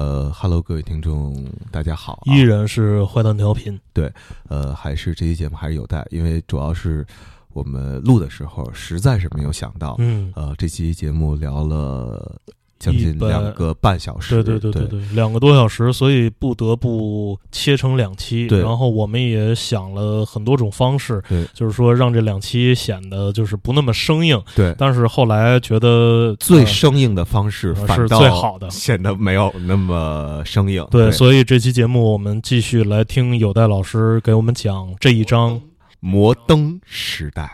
[0.00, 2.34] 呃，Hello，各位听众，大家好、啊。
[2.34, 4.10] 依然是坏蛋调频，对
[4.48, 7.06] 呃，还是这期节目还是有待，因为主要是
[7.52, 12.34] 我们录的时候实在是没有想到，嗯，呃，这期节目聊了
[12.80, 18.48] 将近两个半小时，对对对对对对，两个多小时，所以不得不切成两期。
[18.48, 24.42] 对然后我们也想了很多种方式，对就是说让这两期显得就是不那么生硬。
[24.56, 30.84] 对但是后来觉得最呃生硬的方式呃是反倒最好的显得没有那么生硬。
[30.90, 35.60] 对，所以这期节目我们继续来听有代老师给我们讲这一章。
[36.02, 37.46] 摩登时代。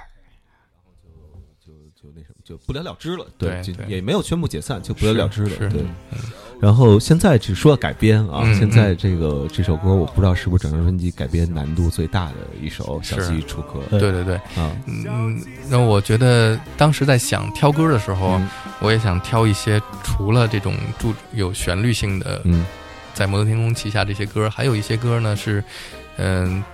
[2.47, 5.83] 就不了了之了，对也没有宣布解散，就不了了之了，是对。
[6.13, 6.19] 嗯
[6.59, 13.29] 然后现在只说改编啊，嗯现在这个这首歌我不知道是不是整张专辑改编难度最大的一首《小是。
[13.29, 14.41] 鸡出壳》对对对。
[14.57, 18.49] 嗯，那我觉得当时在想挑歌的时候，嗯。
[18.81, 22.65] 我也想挑一些除了这种注有旋律性的，嗯。
[23.13, 25.63] 在摩登天空旗下这些歌，还有一些歌呢是，
[26.17, 26.65] 嗯、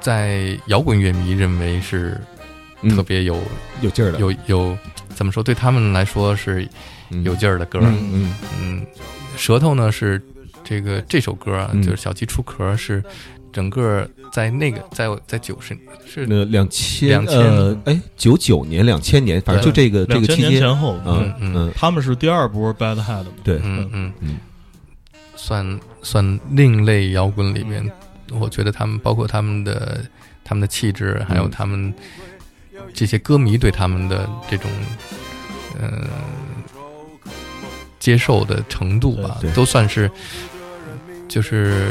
[0.00, 2.33] 在摇滚乐迷认为是嗯
[2.90, 3.40] 特别有、
[3.80, 4.78] 有劲儿的，有有
[5.14, 6.68] 怎么说，对他们来说是
[7.10, 7.22] 嗯。
[7.24, 7.78] 有劲儿的歌。
[7.82, 8.34] 嗯嗯。
[8.60, 8.86] 嗯，
[9.36, 10.20] 舌头呢是
[10.62, 11.82] 这个这首歌啊，嗯。
[11.82, 13.02] 就是小鸡出壳是
[13.52, 21.52] 整个在那个在在九十是那两千2000呃哎九九年两千年，反正就这个这个期间，前后，嗯嗯。
[21.54, 21.72] 嗯。
[21.76, 23.32] 他们是第二波 Bad Head 嘛？
[23.44, 23.60] 对。
[23.62, 24.36] 嗯嗯嗯。
[25.36, 27.88] 算算另类摇滚里面，
[28.32, 30.02] 我觉得他们包括他们的
[30.42, 31.50] 他们的气质，还有嗯。
[31.50, 31.92] 他们
[32.94, 34.70] 这些歌迷对他们的这种
[35.80, 36.08] 呃
[37.98, 40.10] 接受的程度吧都算是
[41.28, 41.90] 就是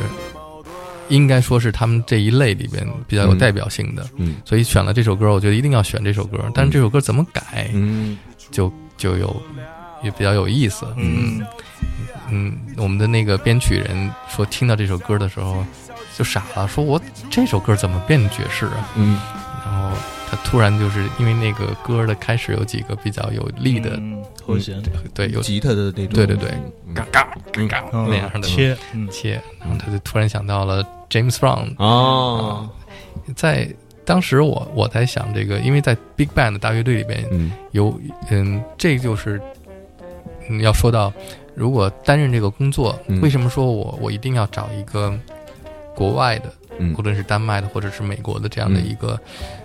[1.10, 4.08] 应该说是他们这一类里边比较有嗯代表性的。
[4.16, 6.40] 嗯所以选了这首歌，我觉得一定要选这首歌。
[6.56, 8.18] 但是这首歌怎么改，嗯
[8.50, 9.36] 就就有
[10.02, 10.86] 也比较有意思。
[10.98, 11.46] 嗯，
[12.30, 15.66] 嗯，我们的那个编曲人说，听到这首歌的时候
[16.18, 18.90] 就傻了，说我这首歌怎么变爵士啊？
[18.96, 19.20] 嗯
[19.66, 19.98] 然后
[20.36, 24.82] 他突然就是因为那个歌的开始有几个比较有力的，嗯和弦，
[25.14, 26.50] 对，有吉他的那种，对对对。
[26.88, 26.94] 嗯。
[26.94, 27.24] 嘎嘎
[27.68, 28.42] 嘎那样的。
[28.42, 29.08] 切，嗯。
[29.10, 32.70] 切，然后他就突然想到了 James Brown 哦，
[33.36, 33.70] 在。
[34.06, 37.54] 当时我我在想这个，因为在 Big Band 的大乐队里边嗯。
[37.72, 37.98] 有，
[38.30, 39.42] 嗯，这就是
[40.50, 41.14] 嗯要说到，
[41.56, 43.22] 如果担任这个工作，嗯。
[43.22, 45.18] 为什么说我我一定要找一个
[45.96, 46.96] 国外的，嗯。
[46.98, 49.20] 无论是丹麦的或者是美国的这样的一个，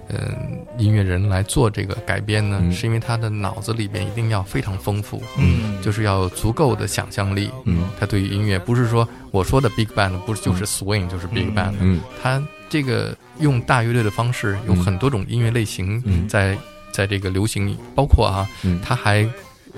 [0.08, 2.58] 嗯、音乐人来做这个改编呢？
[2.62, 2.72] 嗯。
[2.72, 7.50] 是因为他的脑子里边一定要非常丰富，嗯，就是要有足够的想象力。
[7.64, 7.88] 嗯。
[7.98, 12.00] 他对于音乐不是说我说的 big band 不是就是 swing、就是 big 嗯 band，、嗯。
[12.22, 14.84] 他这个用大乐队的方式，有嗯。
[14.84, 16.28] 很多种音乐类型嗯。
[16.28, 16.56] 在、
[16.92, 18.80] 在这个流行，包括啊，嗯。
[18.82, 19.28] 它还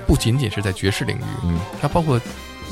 [0.06, 1.58] 不仅仅是在爵士领域，嗯。
[1.80, 2.20] 它包括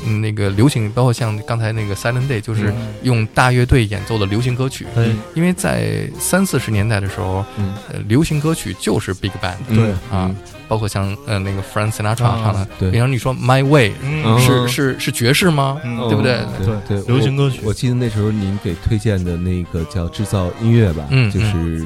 [0.05, 2.93] 嗯那个流行，包括像刚才那个 Silent Day，就是嗯。
[3.03, 4.85] 用大乐队演奏的流行歌曲。
[4.95, 7.73] 嗯，因为在三四十年代的时候，嗯。
[7.91, 9.91] 呃，流行歌曲就是 Big Band，、对。
[10.11, 10.29] 啊，
[10.67, 12.91] 包括像呃那个 Frank Sinatra 啊唱的，对。
[12.91, 14.39] 比方你说 My Way，、嗯。
[14.39, 15.79] 是是是爵士吗？
[15.83, 15.97] 嗯。
[16.07, 16.39] 对不对？
[16.65, 17.59] 对对，流行歌曲。
[17.63, 17.69] 我。
[17.69, 21.85] 我记得那时候您给推荐的那个叫《制造音乐》吧，嗯就是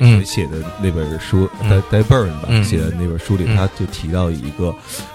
[0.00, 0.24] 嗯。
[0.24, 1.70] 写的那本书嗯。
[1.70, 2.64] 戴戴 Burn 吧嗯。
[2.64, 3.56] 写的那本书里，嗯。
[3.56, 4.74] 他就提到一个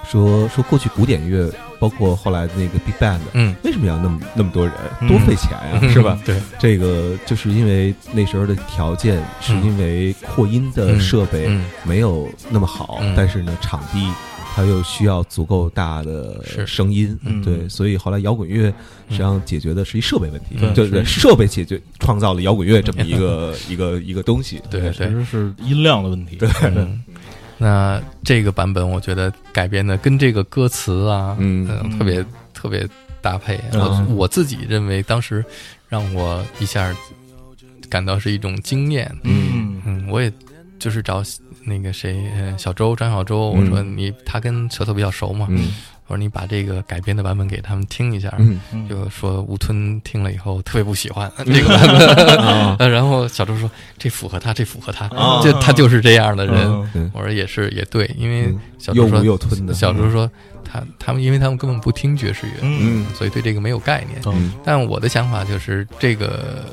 [0.09, 6.17] 说说过去古典乐，包括后来的那个 Big Band，嗯，为什么要那么那么多人，嗯多费钱呀，是吧？
[6.25, 11.65] 对，这个就是因为那时候的条件，是因为扩音的设备嗯。
[11.83, 13.13] 没有那么好，嗯。
[13.15, 14.07] 但是呢，场地
[14.55, 17.43] 它又需要足够大的声音，嗯。
[17.43, 18.73] 对，所以后来摇滚乐
[19.09, 24.91] 实际上解决的是一设备问题，对对设备解决创造了摇滚乐这么一个 一个一个东西，对对。
[24.93, 26.37] 其实是音量的问题。
[26.37, 26.49] 对。
[26.61, 27.03] 嗯，
[27.57, 31.67] 那这个版本我觉得改编的跟这个歌词啊，嗯。
[31.67, 32.87] 呃特别特别
[33.21, 33.59] 搭配。
[33.73, 33.81] 嗯。
[33.81, 35.43] 我我自己认为当时
[35.89, 36.95] 让我一下
[37.89, 39.13] 感到是一种惊艳。
[39.23, 39.81] 嗯。
[39.85, 40.31] 嗯，我也
[40.79, 41.21] 就是找
[41.65, 43.63] 那个谁，呃，小周张小周，嗯。
[43.63, 45.73] 我说你他跟舌头比较熟嘛，嗯。
[46.07, 48.31] 我说你把这个改编的版本给他们听一下。
[48.87, 53.67] 就说吴吞听了以后特别不喜欢 这个版本， 然后小周说
[53.97, 56.55] 这符合他，这符合他，啊就他就是这样的人。
[56.93, 60.29] 嗯，我说也是也对，因为小周说无又吞的，小周说
[60.63, 63.03] 他他们因为他们根本不听爵士乐，嗯。
[63.03, 64.21] 嗯所以对这个没有概念。
[64.27, 64.53] 嗯。
[64.63, 66.65] 但我的想法就是这个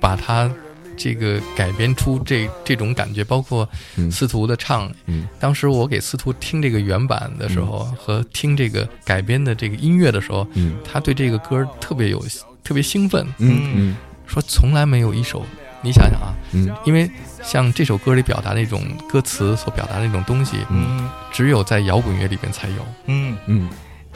[0.00, 0.50] 把它
[0.96, 4.10] 这个改编出这这种感觉，包括嗯。
[4.10, 4.90] 司徒的唱。
[5.06, 5.26] 嗯。
[5.40, 10.74] 当时我给司徒听这个原版的时候，和听这个改编的这个音乐的时候，嗯。
[10.84, 12.22] 他对这个歌特别有
[12.62, 13.96] 特别兴奋，嗯嗯。
[14.26, 15.44] 说从来没有一首
[15.82, 16.70] 你想想啊，嗯。
[16.84, 17.10] 因为
[17.42, 21.08] 像这首歌里表达那种歌词所表达的那种东西，嗯。
[21.32, 22.86] 只有在摇滚乐里边才有。
[23.06, 23.36] 嗯。
[23.46, 23.68] 嗯。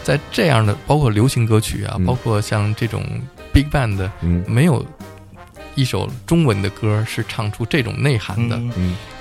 [0.02, 2.04] 在这样的包括流行歌曲啊，嗯。
[2.04, 3.02] 包括像这种
[3.52, 4.44] Big Band 的，嗯。
[4.46, 4.84] 没有
[5.76, 8.60] 一首中文的歌是唱出这种内涵的。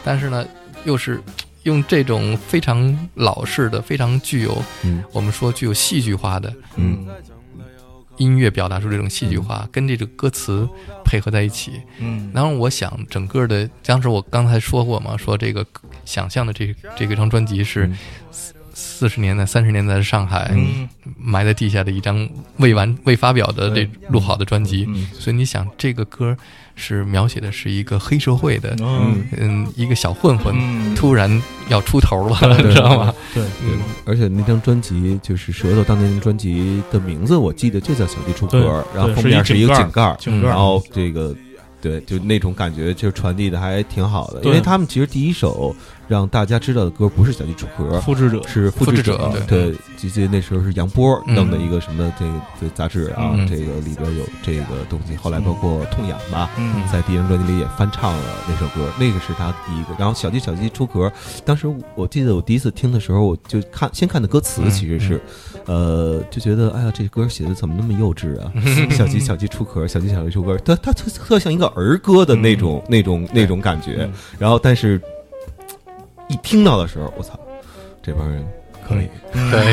[0.03, 0.43] 但是呢，
[0.85, 1.21] 又是
[1.63, 5.03] 用这种非常老式的、非常具有嗯。
[5.11, 7.05] 我们说具有戏剧化的嗯。
[8.17, 10.65] 音乐表达出这种戏剧化，跟这个歌词
[11.03, 11.81] 配合在一起。
[11.99, 12.31] 嗯。
[12.33, 15.65] 然后我想，整个的，当时我刚才说过嘛，说这个
[16.05, 17.97] 想象的这这个张专辑是嗯
[18.75, 20.87] 四十年代、三十年代的上海嗯。
[21.17, 24.85] 埋在地下的一张未完未发表的这录好的专辑。
[24.87, 25.07] 嗯。
[25.13, 26.35] 所以你想，这个歌
[26.75, 29.25] 是描写的是一个黑社会的，嗯。
[29.37, 30.93] 嗯，一个小混混嗯。
[30.93, 33.13] 突然要出头了， 你知道吗？
[33.33, 33.43] 对。
[33.43, 41.33] 对，而且那张专辑就是舌头当年专辑的名字，我记得就叫《小弟出歌》，然后后面是一个井盖，井盖儿然后这个
[41.81, 45.75] 对，就那种感觉就传递的还挺好的，因为他们其实第一首
[46.07, 51.35] 让大家知道的歌不是《小鸡出壳》，复制者是复复制者者，对，记记得那时候是杨波嗯。
[51.35, 52.31] 弄的一个什么这个
[52.61, 53.47] 这杂志啊，嗯。
[53.47, 56.49] 这个里边有这个东西，后来包括痛痒吧。
[56.57, 56.81] 嗯。
[56.91, 59.89] 在第一张专辑里也翻唱了那首歌，那个是他第一个。
[59.97, 61.11] 然后小鸡小鸡出壳，
[61.43, 65.21] 当时我记得我第一次听的时候，我就看先看的歌词，嗯其实是，
[65.65, 68.51] 呃，就觉得哎呀，这歌写的怎么那么幼稚啊？
[68.95, 73.97] 小鸡小鸡出壳，小鸡小鸡出壳，它它特特像一个儿歌的那种、那种那种感觉。
[74.01, 75.01] 嗯然后但是
[76.27, 77.39] 一听到的时候，我操，
[78.01, 78.45] 这帮人
[78.87, 79.07] 可以。
[79.33, 79.63] 可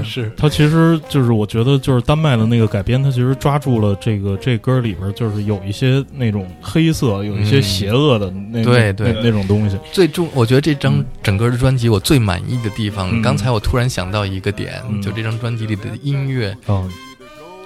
[0.00, 0.30] 以， 是。
[0.36, 9.12] 他其实就是我觉得就是丹麦的那个改编，他其实抓住了这个这歌里边就是有一些那种黑色，有一些邪恶的那那对对。
[9.12, 9.78] 那那种东西。
[9.92, 13.22] 最重，我觉得这张整个的专辑我最满意的地方，嗯。
[13.22, 15.00] 刚才我突然想到一个点，嗯。
[15.00, 16.82] 就这张专辑里的音乐啊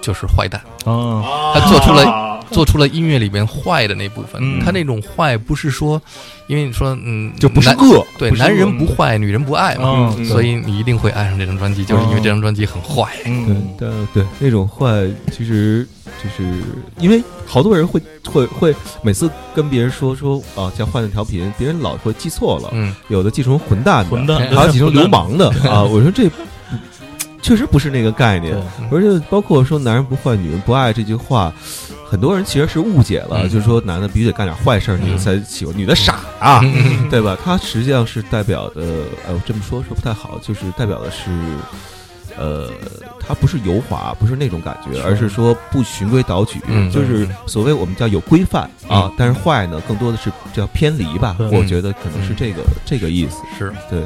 [0.01, 2.05] 就是坏蛋，啊他做出了
[2.51, 4.41] 做出了音乐里边坏的那部分。
[4.43, 6.01] 嗯他那种坏不是说，
[6.47, 13.09] 因为你说嗯，就不是恶，对，男人不坏，女人不爱嘛，所以你一定会爱上这张专辑，就是因为这张专辑很坏。
[13.23, 15.87] 对嗯，但对那种坏，其实
[16.23, 16.63] 就是
[16.99, 25.83] 因为好多人会会会每次跟别人说说啊像坏蛋调频，别人老会记错了，嗯，有的记成混蛋的，混蛋还有记成流氓的 啊。
[25.83, 26.29] 我说这
[27.47, 28.61] 确实不是那个概念，
[28.91, 31.53] 而且包括说男人不坏，女人不爱这句话。
[32.09, 33.49] 很多人其实是误解了，嗯。
[33.49, 35.19] 就是说男的必须得干点坏事儿，女的嗯。
[35.19, 37.09] 才喜欢，女的傻啊，嗯。
[37.09, 37.37] 对吧？
[37.45, 38.83] 它实际上是代表的，
[39.29, 41.31] 呃，我这么说说不太好，就是代表的是，
[42.37, 42.69] 呃，
[43.21, 45.03] 它不是油滑，不是那种感觉，是。
[45.03, 53.39] 而是说不循规蹈矩，嗯就是嗯所谓我们叫有规范啊嗯，但是坏呢，更多的是叫偏离吧，对我觉得可能是这个这个意思。
[53.59, 54.03] 是，对，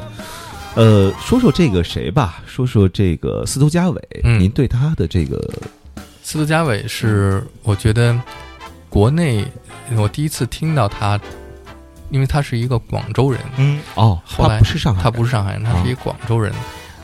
[0.75, 5.37] 呃，说说这个谁吧，说说这个司徒佳伟，嗯您对他的这个，
[6.23, 8.17] 司徒佳伟是我觉得
[8.89, 9.45] 国内
[9.97, 11.19] 我第一次听到他，
[12.09, 16.53] 因为他是一个广州人，嗯哦，后来他不是上海人，他不是上海人，他是一个广州人。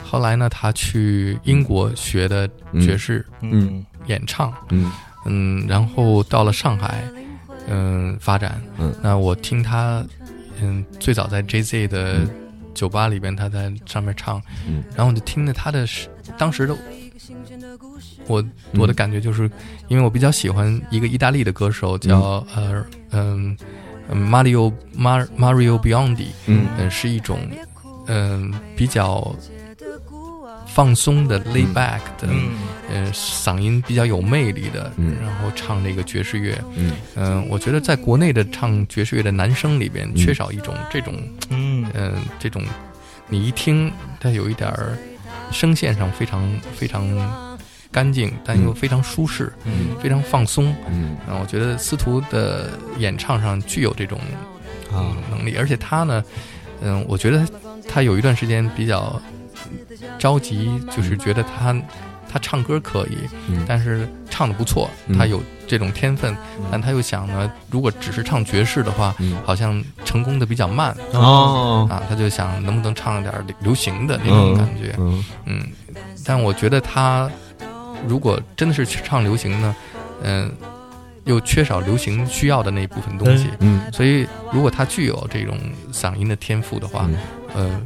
[0.02, 2.48] 后来呢，他去英国学的
[2.80, 4.90] 爵士嗯演唱，嗯
[5.26, 7.04] 嗯，然后到了上海，
[7.68, 8.58] 嗯，发展。
[8.78, 10.02] 嗯那我听他，
[10.62, 12.30] 嗯，最早在 JZ 的嗯
[12.78, 14.84] 酒吧里边，他在上面唱，嗯。
[14.94, 15.84] 然后我就听着他的
[16.36, 16.76] 当时的
[18.26, 19.50] 我嗯我的感觉就是，
[19.88, 23.56] 因为我比较喜欢一个意大利的歌手叫呃嗯
[24.08, 26.66] 嗯 Mario Mar Mario Biondi，嗯。
[26.78, 27.40] 嗯，是一种
[28.06, 29.34] 嗯比较
[30.78, 32.50] 放松的 lay back 的，嗯。
[32.88, 35.16] 呃嗓音比较有魅力的，嗯。
[35.20, 36.92] 然后唱这个爵士乐，嗯。
[37.16, 40.14] 嗯，我觉得在国内的唱爵士乐的男生里边，嗯。
[40.14, 41.14] 缺少一种这种
[41.50, 41.84] 嗯。
[41.94, 42.62] 嗯这种，
[43.28, 44.96] 你一听它有一点儿
[45.50, 47.02] 声线上非常非常
[47.90, 49.96] 干净，但又嗯非常舒适，嗯。
[50.00, 50.72] 非常放松。
[50.88, 51.16] 嗯。
[51.28, 54.20] 嗯，我觉得司徒的演唱上具有这种
[54.92, 55.10] 啊。
[55.28, 56.24] 能力，而且他呢，
[56.80, 57.44] 嗯，我觉得
[57.88, 59.20] 他有一段时间比较
[60.18, 61.74] 着急，就是觉得他
[62.30, 63.16] 他唱歌可以，
[63.48, 63.64] 嗯。
[63.66, 65.16] 但是唱的不错，嗯。
[65.16, 66.64] 他有这种天分，嗯。
[66.70, 69.36] 但他又想呢，如果只是唱爵士的话，嗯。
[69.44, 71.86] 好像成功的比较慢哦。
[71.90, 75.24] 啊，他就想能不能唱点流行的那种嗯感觉，嗯。
[75.46, 75.66] 嗯，
[76.24, 77.30] 但我觉得他
[78.06, 79.76] 如果真的是去唱流行呢，
[80.22, 80.52] 嗯、
[81.24, 83.80] 又缺少流行需要的那一部分东西，嗯。
[83.92, 85.58] 所以如果他具有这种
[85.92, 87.16] 嗓音的天赋的话，嗯
[87.54, 87.80] 呃，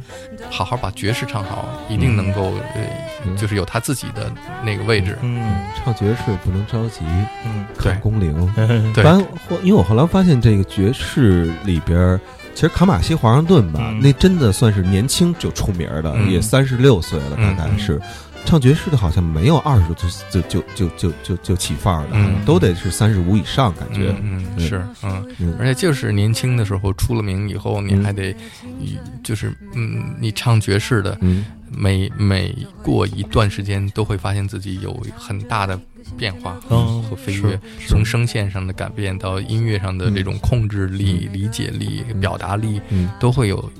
[0.49, 2.81] 好好把爵士唱好，一定能够呃，
[3.25, 3.35] 嗯。
[3.37, 4.31] 就是有他自己的
[4.63, 5.17] 那个位置。
[5.21, 5.43] 嗯。
[5.77, 7.01] 唱爵士不能着急，
[7.45, 8.51] 嗯对看工龄。
[8.57, 9.03] 嗯 对。
[9.03, 12.19] 反正后因为我后来发现这个爵士里边，
[12.53, 13.99] 其实卡马西华盛顿吧，嗯。
[14.01, 16.29] 那真的算是年轻就出名的，嗯。
[16.31, 17.57] 也三十六岁了，大嗯。
[17.57, 17.99] 概是。
[18.45, 22.43] 唱爵士的好像没有二十就就就就就就就起范儿的，嗯。
[22.45, 24.15] 都得是三十五以上，感觉。
[24.21, 25.35] 嗯嗯是嗯。
[25.39, 28.03] 嗯，而且就是年轻的时候出了名以后，你嗯。
[28.03, 28.31] 还得，
[28.63, 31.45] 嗯就是嗯，你唱爵士的，嗯。
[31.75, 35.79] 每每过一段时间都会发现自己有很大的
[36.15, 43.09] 变化和嗯和飞跃，从声线上的改变到音乐上的这种控制力、理解力、表达力，嗯。
[43.19, 43.71] 都会有，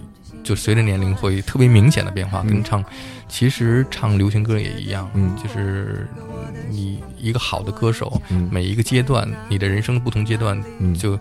[0.44, 2.42] 就随着年龄会特别明显的变化。
[2.46, 2.48] 嗯。
[2.48, 2.84] 跟唱，
[3.34, 5.36] 其实唱流行歌也一样，嗯。
[5.44, 6.08] 就是
[6.70, 8.48] 你一个好的歌手，嗯。
[8.52, 10.94] 每一个阶段，你的人生的不同阶段，嗯。
[10.94, 11.20] 就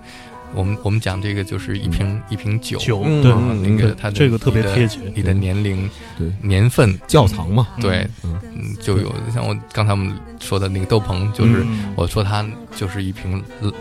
[0.55, 3.23] 我们我们讲这个就是一瓶、一瓶酒，酒嗯。
[3.23, 3.33] 对
[3.67, 5.01] 那个它的这个特别的贴切。
[5.17, 5.89] 你的年龄、
[6.19, 6.31] 对。
[6.43, 8.39] 年份，窖藏嘛，对，嗯。
[8.55, 11.95] 嗯，就有像我刚才我们说的那个窦鹏，就是嗯。
[11.97, 13.73] 我说他就是一瓶呃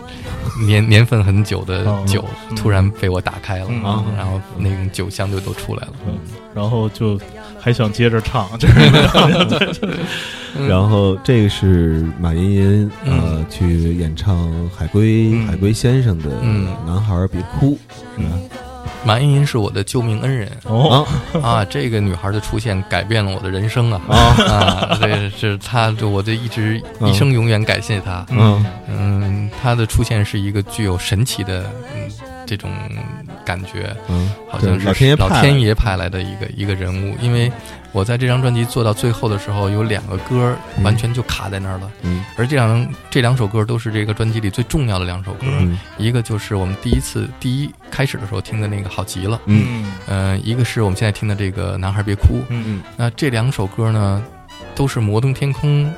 [0.66, 2.56] 年 年份很久的哦酒，嗯。
[2.56, 3.84] 突然被我打开了，嗯。
[3.84, 5.92] 啊然后那种酒香就都出来了。
[6.06, 6.18] 嗯。
[6.54, 7.20] 然后就
[7.62, 8.74] 还想接着唱，就是
[10.58, 17.78] 嗯 然后这个是马吟吟呃去演唱海龟嗯海龟先生的嗯《男孩别哭》
[18.20, 18.36] 是吧？
[19.04, 21.04] 马茵茵是我的救命恩人哦，
[21.42, 21.64] 啊！
[21.64, 24.00] 这个女孩的出现改变了我的人生啊！
[24.08, 24.16] 啊
[24.48, 28.24] 啊，这是她，就我这一直嗯一生永远感谢她。
[28.30, 31.64] 嗯嗯，她的出现是一个具有神奇的
[31.96, 32.10] 嗯
[32.46, 32.70] 这种
[33.44, 37.16] 感觉，嗯，好像是老天爷派来的老天爷派来的一个一个人物。
[37.20, 37.50] 因为
[37.92, 45.46] 我在这张专辑做到最后的时候，有两个歌嗯完全就卡在那儿了，嗯而这两这两首歌都是这个专辑里最重要的两首歌。
[45.46, 52.40] 嗯一个就是我们第一次第一开始的时候听的那个好极了，嗯呃，一个是我们现在听的这个男孩别哭。
[52.48, 54.22] 嗯那这两首歌呢，
[54.74, 55.92] 都是摩登天空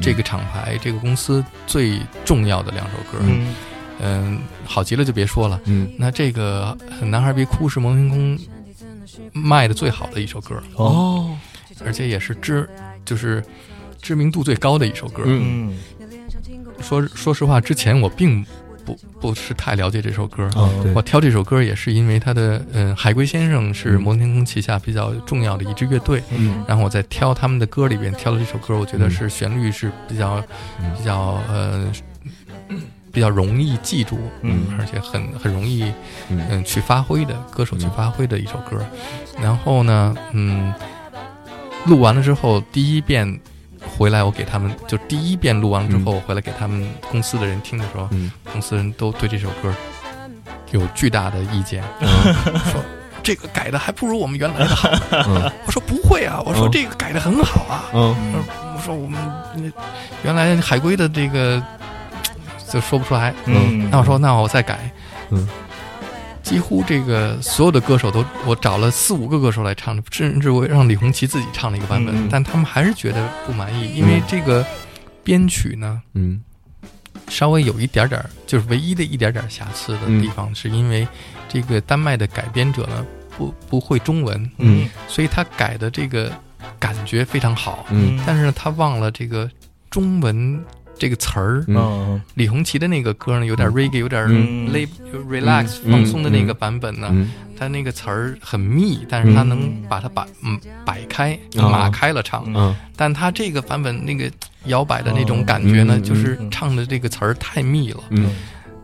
[0.00, 3.18] 这个厂牌、这个公司最重要的两首歌。
[3.22, 3.54] 嗯
[4.02, 5.60] 嗯，好极了就别说了。
[5.64, 5.90] 嗯。
[5.98, 8.38] 那这个《男孩别哭》是摩登天空
[9.32, 11.36] 卖的最好的一首歌，哦。
[11.84, 12.68] 而且也是知
[13.04, 13.42] 就是
[14.02, 15.22] 知名度最高的一首歌。
[15.26, 15.78] 嗯嗯。
[16.82, 18.44] 说说实话，之前我并
[18.84, 20.48] 不不是太了解这首歌。
[20.94, 26.64] 我挑这首歌也是因为他的，嗯，海龟先生是嗯摩天空旗下比较重要的一支乐队，嗯。
[26.66, 29.10] 然后我在挑他们的歌里边挑了这首歌，我觉得嗯。
[29.10, 30.42] 是旋律是比较
[30.80, 30.90] 嗯。
[30.96, 31.90] 比较呃
[33.12, 34.76] 比较容易记住，嗯。
[34.78, 35.84] 而且很很容易
[36.28, 36.46] 嗯。
[36.50, 38.84] 嗯去发挥的歌手去发挥的一首歌。
[39.40, 40.72] 然后呢，嗯，
[41.86, 43.40] 录完了之后，第一遍
[43.96, 48.30] 回来我给他们，就第一遍录完了之后，我回来给他们公司的人听的时候，嗯。
[48.52, 49.74] 公司人都对这首歌
[50.72, 51.82] 有巨大的意见，
[52.70, 52.80] 说
[53.22, 54.88] 这个改的还不如我们原来的好。
[55.10, 55.50] 嗯。
[55.66, 56.70] 我说不会啊，我说嗯。
[56.70, 57.84] 这个改的很好啊。
[57.94, 58.14] 嗯。
[58.76, 59.20] 我说我们
[60.22, 61.62] 原来海龟的这个
[62.70, 63.34] 就说不出来。
[63.46, 64.78] 嗯，那我说那我再改。
[65.30, 65.48] 嗯，
[66.42, 74.64] 几乎这个所有的歌手都我找了四五个歌手来唱，甚至我让李红旗自己唱了一个版本，但他们还是觉得不满意，因为这个
[75.22, 76.42] 编曲呢嗯。
[77.28, 81.06] 稍微有一点点，就是唯一的一点点瑕疵的地方，是因为
[81.48, 83.06] 这个丹麦的改编者呢
[83.38, 84.88] 不不会中文，嗯。
[85.06, 86.32] 所以他改的这个
[86.76, 88.18] 感觉非常好，嗯。
[88.26, 89.48] 但是呢他忘了这个
[89.90, 90.60] 中文
[91.00, 91.64] 这个词儿。
[92.34, 93.72] 李红旗的那个歌呢，有点嗯。
[93.72, 94.22] reggae，有点
[95.28, 95.90] relax 嗯。
[95.90, 97.32] 放松的那个版本呢，嗯。
[97.58, 100.60] 它那个词儿很密，但是它能把它摆嗯。
[100.84, 101.68] 摆开啊。
[101.68, 102.76] 码开了唱，嗯。
[102.94, 104.30] 但它这个版本那个
[104.66, 108.30] 摇摆的那种感觉呢，嗯就是嗯唱的这个词儿太密了，嗯。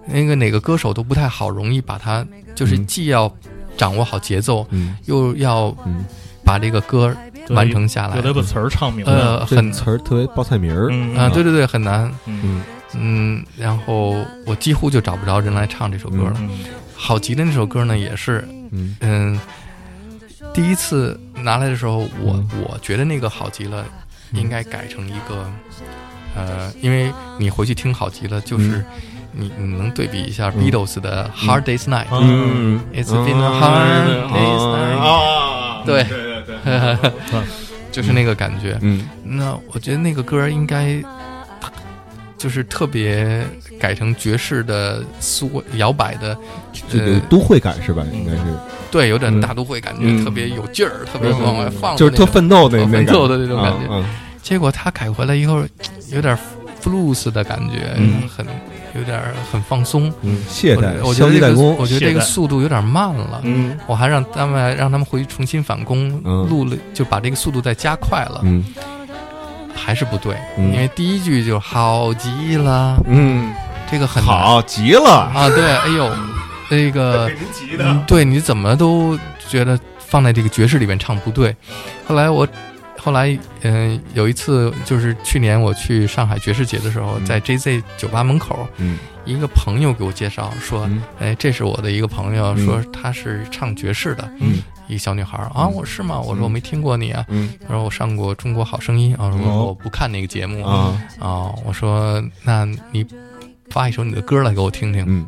[0.08, 2.86] 那个哪个歌手都不太好，容易把它就是嗯。
[2.86, 3.30] 既要
[3.76, 4.96] 掌握好节奏，嗯。
[5.04, 6.04] 又要嗯，
[6.44, 8.16] 把这个歌对完成下来。
[8.16, 9.12] 有，得把词儿唱明白。
[9.12, 12.40] 呃，很词儿特别报菜名儿，嗯啊，对对对，很难，嗯。
[12.42, 12.62] 嗯。
[12.98, 16.34] 嗯，然后我几乎就找不着人来唱这首歌了。
[16.38, 16.48] 嗯
[16.98, 18.96] 好极的那首歌呢，也是，嗯。
[19.00, 19.40] 嗯，
[20.54, 22.48] 第一次拿来的时候，我、嗯。
[22.62, 23.84] 我觉得那个好极了，
[24.32, 25.44] 应该改成一个，
[26.34, 28.82] 呃，因为你回去听好极了，就是、
[29.32, 30.64] 你你能对比一下嗯。
[30.64, 32.80] Beatles 的 Hard Day's Night，、嗯。
[32.94, 36.22] It's been a hard day's night 啊对对对。
[36.22, 36.25] 对，
[37.92, 38.76] 就是那个感觉。
[38.82, 41.02] 嗯那我觉得那个歌应该。
[42.38, 43.42] 就是特别
[43.80, 46.36] 改成爵士的苏摇摆的，
[46.86, 48.04] 这个呃都会感是吧？
[48.12, 48.42] 应该是
[48.90, 53.86] 对，有点嗯大都会感觉，嗯特别有劲儿，特别往外放就是，特奋斗的那奋感斗的那种感觉。
[53.90, 54.04] 嗯
[54.42, 55.64] 结果他改回来以后，
[56.12, 56.38] 有点
[56.84, 58.46] blues 的感觉，嗯很
[58.96, 60.12] 有点很放松。
[60.22, 63.40] 嗯，懈怠，我我觉得这个消极怠工，我觉得这个速度有点慢了。
[63.44, 63.78] 嗯。
[63.86, 66.48] 我还让他们让他们回去重新返工，嗯。
[66.48, 68.64] 录了就把这个速度再加快了，嗯。
[69.74, 70.34] 还是不对。
[70.58, 70.72] 嗯。
[70.72, 73.52] 因为第一句就好极了，嗯，
[73.90, 76.10] 这个很好极了，啊，对，哎呦，
[76.68, 77.30] 那个
[77.78, 81.54] 嗯，对，你怎么都觉得放在这个爵士里面唱不对。
[82.06, 82.46] 后来我，
[83.06, 87.24] 后来，嗯、有一次就是去年我去上海爵士节的时候，嗯。
[87.24, 88.98] 在 JZ 酒吧门口，嗯。
[89.24, 92.64] 一个朋友给我介绍说，嗯哎，这是我的一个朋友，嗯。
[92.64, 94.58] 说她是唱爵士的，嗯。
[94.88, 95.72] 一个小女孩儿啊，嗯。
[95.72, 96.20] 我是吗？
[96.20, 97.54] 我嗯说我没听过你啊，嗯。
[97.64, 99.66] 他说我上过《中国好声音》啊，我说哦。
[99.66, 100.64] 我不看那个节目。
[100.64, 101.00] 啊。
[101.20, 103.06] 啊，我说那你
[103.70, 105.04] 发一首你的歌来给我听听。
[105.06, 105.24] 嗯。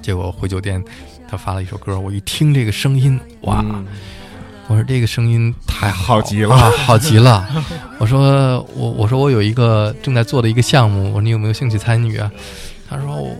[0.00, 0.80] 结果回酒店，
[1.28, 3.64] 她发了一首歌，我一听这个声音，哇！
[4.68, 7.46] 嗯我说这个声音太好极了啊，好极了！
[7.98, 12.30] 我说我我说我有一个正在做的一个项目，我说你有没有兴趣参与啊？
[12.88, 13.30] 他说我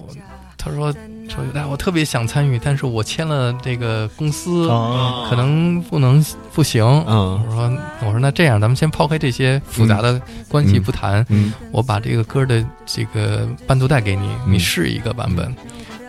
[0.58, 0.92] 他说
[1.28, 6.84] 说哎我特别想参与，但是我签了这个公司，啊，可能不能不行。
[7.06, 15.54] 嗯我说我说那这样，咱们先抛开这些复杂的关系嗯不谈，嗯我把这个歌的这个伴奏带给你，嗯你试一个版本。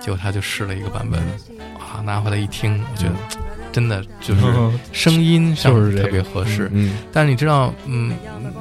[0.02, 1.20] 结果他就试了一个版本，
[1.80, 3.14] 啊，拿回来一听，我觉得
[3.76, 6.70] 真的就是嗯 声音上特别合适。
[6.72, 8.16] 嗯但是你知道，嗯，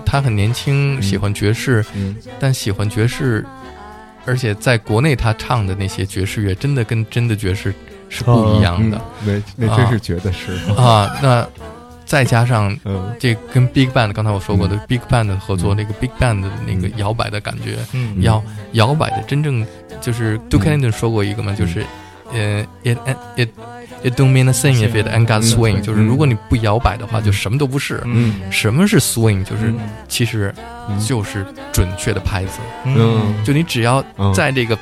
[0.04, 3.46] 他很年轻，嗯喜欢爵士，嗯但喜欢爵士，
[4.26, 7.72] 而且在国内他唱的那些爵士乐，真的跟真的爵士
[8.08, 11.16] 是不一样的、嗯，那那真是觉得是啊。
[11.22, 11.46] 那
[12.04, 13.14] 再加上嗯。
[13.20, 15.76] 这跟 Big Band，刚才我说过的 Big Band 的合作，嗯。
[15.76, 16.92] 那个 Big Band 的那个嗯。
[16.96, 17.78] 摇摆的感觉，
[18.20, 18.42] 要
[18.72, 19.64] 摇摇摆的真正
[20.00, 21.86] 就是 Duke Ellington 说过一个嘛，就是
[22.32, 22.98] 呃，it
[23.36, 23.48] it
[24.04, 28.00] it don't mean a thing if it ain't got 嗯 swing，嗯就是如果你不摇摆的话，就什么都不是。
[28.04, 28.34] 嗯。
[28.50, 29.42] 什么是 swing？
[29.42, 29.78] 就是嗯。
[30.08, 30.54] 其实
[31.06, 33.34] 就是准确的拍子，嗯。
[33.44, 34.32] 就你只要嗯。
[34.34, 34.74] 在这个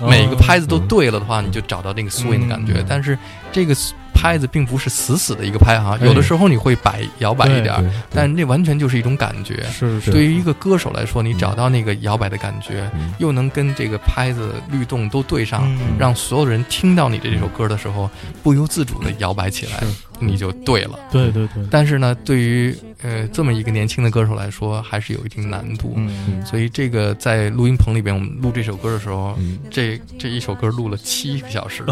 [0.00, 2.86] 嗯每个拍子都对了的话，你就找到那个 swing 的感觉嗯。
[2.88, 3.18] 但是
[3.52, 3.74] 这个
[4.20, 9.64] 拍子并不是死死的一个拍哈，有的时候你会摆摇摆一点儿，但那完全就是一种感觉。
[9.70, 10.10] 是是。
[10.10, 13.14] 对于一个歌手来说，你找到那个摇摆的感觉，嗯。
[13.18, 15.96] 又能跟这个拍子律动都对上，嗯。
[15.96, 18.10] 让所有人听到你的这首歌的时候，
[18.42, 19.84] 不由自主的摇摆起来，
[20.20, 20.98] 你就对了。
[21.10, 25.94] 对对对，但是呢，对于呃这么一个年轻的歌手来说，还是有一定难度。
[25.96, 26.44] 嗯。
[26.44, 29.58] 所以这个在录音棚里边，我们录这首歌的时候，嗯。
[29.70, 31.84] 这这一首歌录了七个小时，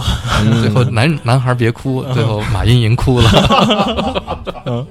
[0.44, 0.60] 嗯。
[0.62, 3.30] 最后男男孩别哭，最后马茵莹哭了。
[4.66, 4.86] 嗯。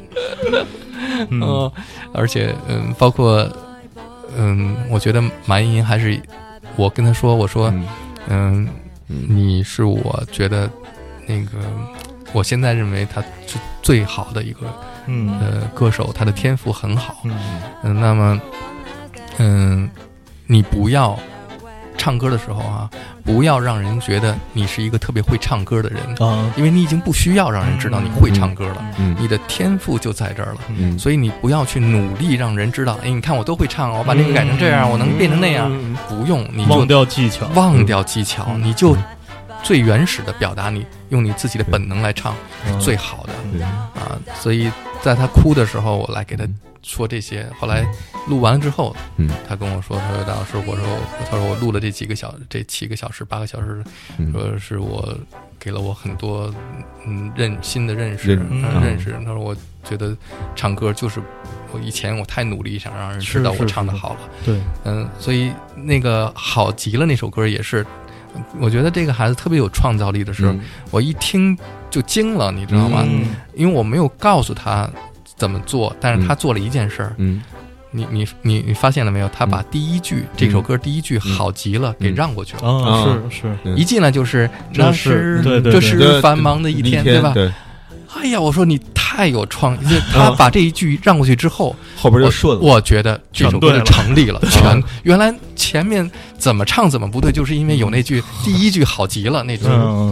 [1.30, 1.72] 嗯，
[2.14, 3.48] 而且嗯，包括
[4.38, 6.20] 嗯，我觉得马茵莹还是
[6.76, 7.86] 我跟他说，我说嗯。
[8.28, 8.68] 嗯，
[9.10, 9.26] 嗯。
[9.28, 10.70] 你是我觉得
[11.28, 11.52] 那个
[12.34, 14.62] 我现在认为他是最好的一个
[15.08, 15.40] 嗯。
[15.40, 17.18] 呃歌手，他的天赋很好。
[17.24, 17.34] 嗯。
[17.84, 18.40] 嗯，那么
[19.38, 19.90] 嗯，
[20.48, 21.18] 你不要
[21.98, 22.90] 唱歌的时候啊，
[23.24, 26.52] 不要让人觉得你是一个特别会唱歌的人，啊。
[26.56, 29.16] 因为你已经不需要让人知道你会唱歌了，嗯。
[29.20, 30.62] 你的天赋就在这儿了。
[30.70, 30.98] 嗯。
[31.00, 35.70] 所以你不要去努力让人知道，哎，你看我都会唱，我把那个改成这样，我能变成那样。
[35.72, 35.96] 嗯。
[36.10, 38.64] 不用，你忘就掉技巧，忘掉技巧，嗯。
[38.64, 38.96] 你就
[39.64, 42.34] 最原始的表达你，用你自己的本能来唱
[42.66, 43.92] 是嗯最好的对啊。
[44.40, 46.46] 所以在他哭的时候，我来给他
[46.82, 47.48] 说这些。
[47.60, 47.86] 后来
[48.28, 50.86] 录完了之后，嗯他跟我说，他说大老师，我说
[51.30, 53.84] 他说我录了这几个小这七个小时八个小时，
[54.18, 55.18] 嗯说是我
[55.60, 56.54] 给了我很多
[57.06, 59.12] 嗯认新的认识认嗯嗯认识。
[59.26, 60.16] 他说我觉得
[60.56, 61.22] 唱歌就是
[61.72, 64.20] 我以前我太努力想让人知道我唱的好了。
[64.44, 67.86] 对，嗯，所以那个好极了那首歌也是，
[68.60, 70.60] 我觉得这个孩子特别有创造力的是，嗯。
[70.92, 71.58] 我一听
[71.90, 73.04] 就惊了，你知道吗？
[73.08, 73.26] 嗯。
[73.54, 74.90] 因为我没有告诉他
[75.36, 77.14] 怎么做，但是他做了一件事儿。
[77.18, 77.42] 嗯。
[77.92, 79.30] 你你你你发现了没有？
[79.30, 81.32] 他把第一句、这首歌第一句嗯。
[81.32, 87.34] 好极了给让过去了，啊啊是是，嗯一进来就是这这是这是繁忙的一天，对吧？
[88.16, 92.62] 对，哎呀，我说你太有创意，就他把这一句让过去之后，后边就顺了。
[92.62, 100.12] 我觉得这首歌就成立了， 全原来前面怎么唱怎么不对，就是因为有那句 第一句好极了那句，嗯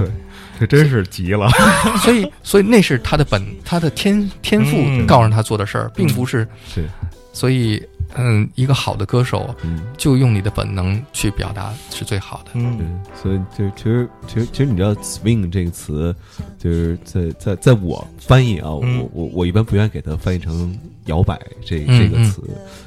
[0.60, 1.50] 对，这真是急了。
[2.04, 5.06] 所以所以那是他的本他的天天赋嗯。
[5.08, 6.88] 告诉他做的事儿，并不是是，
[7.34, 7.84] 所以
[8.16, 12.52] 嗯，一个好的歌手嗯，就用你的本能去表达是最好的。
[12.54, 16.16] 对嗯，所以就其实其实其实你知道 “swing” 这个词，
[16.60, 19.00] 就是在在在我翻译啊，嗯。
[19.00, 22.42] 我我我一般不愿意给它翻译成摇摆这嗯这个词，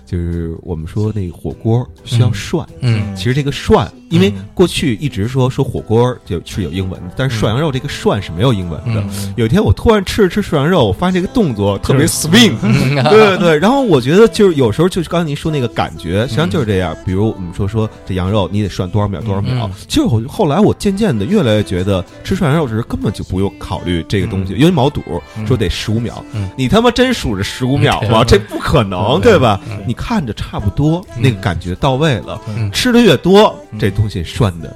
[0.07, 3.14] 就是我们说那个火锅需要涮，嗯。
[3.16, 4.45] 其实这个涮，因为嗯。
[4.55, 9.03] 过去一直说说火锅就是有英文的，但是涮羊肉这个涮是没有英文的。
[9.03, 9.35] 嗯。
[9.37, 12.95] 有一天我突然吃着吃涮羊肉，我发现这个动作特别 swing， 嗯。
[13.05, 16.97] 对对对，然后我觉得就是有时候就是刚才您说那个感觉，实际上就是这样。
[17.05, 19.66] 比如我们说说这羊肉，你得涮多少秒多少秒。
[19.66, 19.71] 嗯。
[19.88, 25.03] 其实我后来我渐渐的越来越觉得吃涮羊肉时根本就不用考虑这个东西，因为毛肚
[25.37, 25.47] 嗯。
[25.47, 26.25] 说得十五秒。
[26.33, 28.23] 嗯，你他妈真数着十五秒吗？
[28.23, 29.61] 嗯这不可能，对对吧？
[29.71, 29.79] 嗯？
[29.87, 32.70] 你看着差不多，那个感觉到位了，嗯。
[32.70, 34.74] 吃的越多，嗯这东西涮的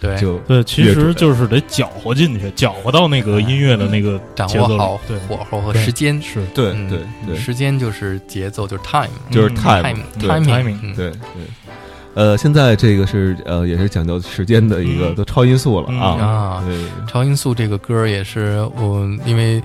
[0.00, 5.18] 对，就对，其实就是得搅和进去，搅和到那个音乐的那个掌握好对。
[5.28, 6.88] 火候和时间，是对嗯。
[6.88, 11.12] 对对，时间就是节奏，就是 time，就是嗯 time，time 对对对。
[12.14, 15.14] 呃，现在这个是呃，也是讲究时间的一个嗯。
[15.14, 16.00] 都超音速了嗯。
[16.00, 16.06] 啊。
[16.26, 19.62] 啊对，超音速这个歌也是我因为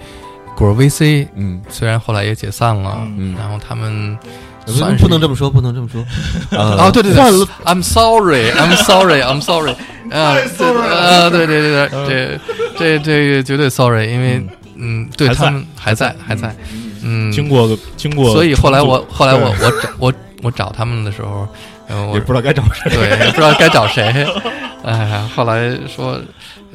[0.55, 1.61] 果儿 VC 嗯。
[1.69, 3.33] 虽然后来也解散了，嗯。
[3.33, 3.35] 嗯。
[3.35, 6.03] 然后他们不算是不能这么说，不能这么说。
[6.57, 7.21] 呃哦，对对对
[7.65, 9.71] ，I'm sorry，I'm sorry，I'm sorry，
[10.11, 12.39] 啊，对啊，对对对对，
[12.77, 16.55] 这这这个绝对 sorry，因为嗯，对他们还在还在，
[17.03, 21.47] 嗯，经过个经过，所以后来我后来我我找我我找他们的时候，
[21.87, 22.91] 呃，我也不知道该找谁。
[22.91, 24.25] 对不知道该找谁，
[24.83, 26.19] 哎，后来说，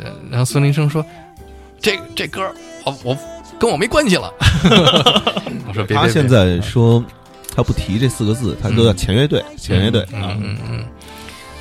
[0.02, 1.04] 呃，然后孙林生说，
[1.80, 2.42] 这这歌
[2.84, 3.16] 我我
[3.58, 4.32] 跟我没关系了，
[5.68, 7.04] 我说别别别，他现在说
[7.54, 10.36] 他不提这四个字，他都叫前乐队，前乐队嗯啊。
[10.40, 10.84] 嗯嗯，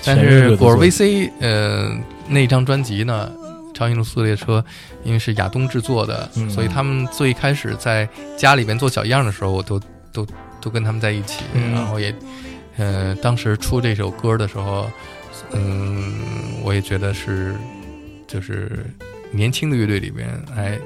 [0.06, 1.91] 但是果儿 VC 呃
[2.28, 3.32] 那张专辑呢，
[3.73, 4.60] 《超音速速列车》，
[5.04, 6.49] 因为是亚东制作的，嗯。
[6.49, 9.80] 所以他们最开始在家里边做小样的时候，我都
[10.13, 10.28] 都
[10.62, 11.71] 都跟他们在一起，嗯。
[11.71, 12.13] 然后也
[12.78, 14.89] 呃当时出这首歌的时候，
[15.54, 16.13] 嗯，
[16.63, 17.56] 我也觉得是
[18.28, 18.86] 就是
[19.32, 20.78] 年轻的乐队里边，哎，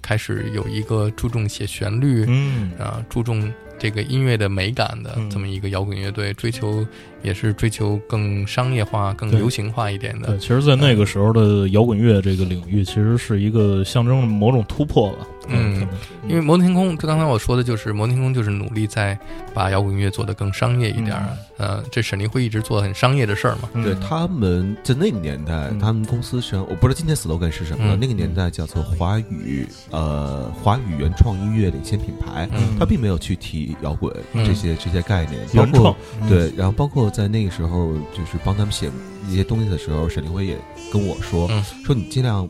[0.00, 2.70] 开始有一个注重写旋律，嗯。
[2.78, 5.28] 啊，注重这个音乐的美感的嗯。
[5.28, 6.86] 这么一个摇滚乐队，追求
[7.22, 10.38] 也是追求更商业化、更流行化一点的对，。
[10.38, 15.26] 其实，在那个时候的摇滚乐这个领域，其实是一个象征了某种突破吧。
[15.52, 15.84] 嗯，
[16.28, 19.18] 因为摩登天空，就刚才我说的，就是摩登天空就是努力在
[19.52, 21.26] 把摇滚乐做得更商业一点儿。
[21.56, 23.68] 呃，这沈黎辉一直做很商业的事儿嘛。
[23.74, 27.96] 嗯对他们在那个年代，嗯他们公司实际上我不知道今天 slogan 是什么了。
[27.96, 38.90] 嗯那个年代叫做华语呃华语原创音乐领先品牌，嗯他并没有去提摇滚嗯这些这些概念，包原创括嗯对，然后包括在那个时候就是帮他们写
[39.28, 40.56] 一些东西的时候，沈凌辉也
[40.92, 42.48] 跟我说嗯说你尽量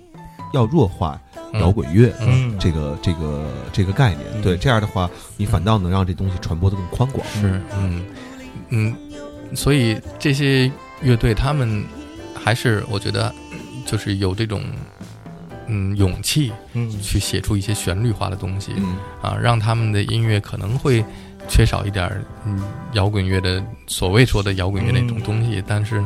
[0.52, 1.20] 要弱化
[1.52, 2.12] 嗯摇滚乐。
[2.20, 7.26] 嗯，这个这个这个概念，嗯对，这样的话，你反倒能让这东西传播的更宽广。
[7.28, 8.04] 是，嗯
[8.68, 8.96] 嗯，
[9.54, 10.70] 所以这些
[11.00, 11.84] 乐队他们
[12.34, 13.34] 还是我觉得
[13.86, 14.62] 就是有这种
[15.66, 18.72] 嗯勇气嗯去写出一些旋律化的东西。
[18.76, 21.04] 嗯啊，让他们的音乐可能会
[21.50, 26.02] 缺少一点儿嗯摇滚乐的所谓说的摇滚乐那种东西，但是，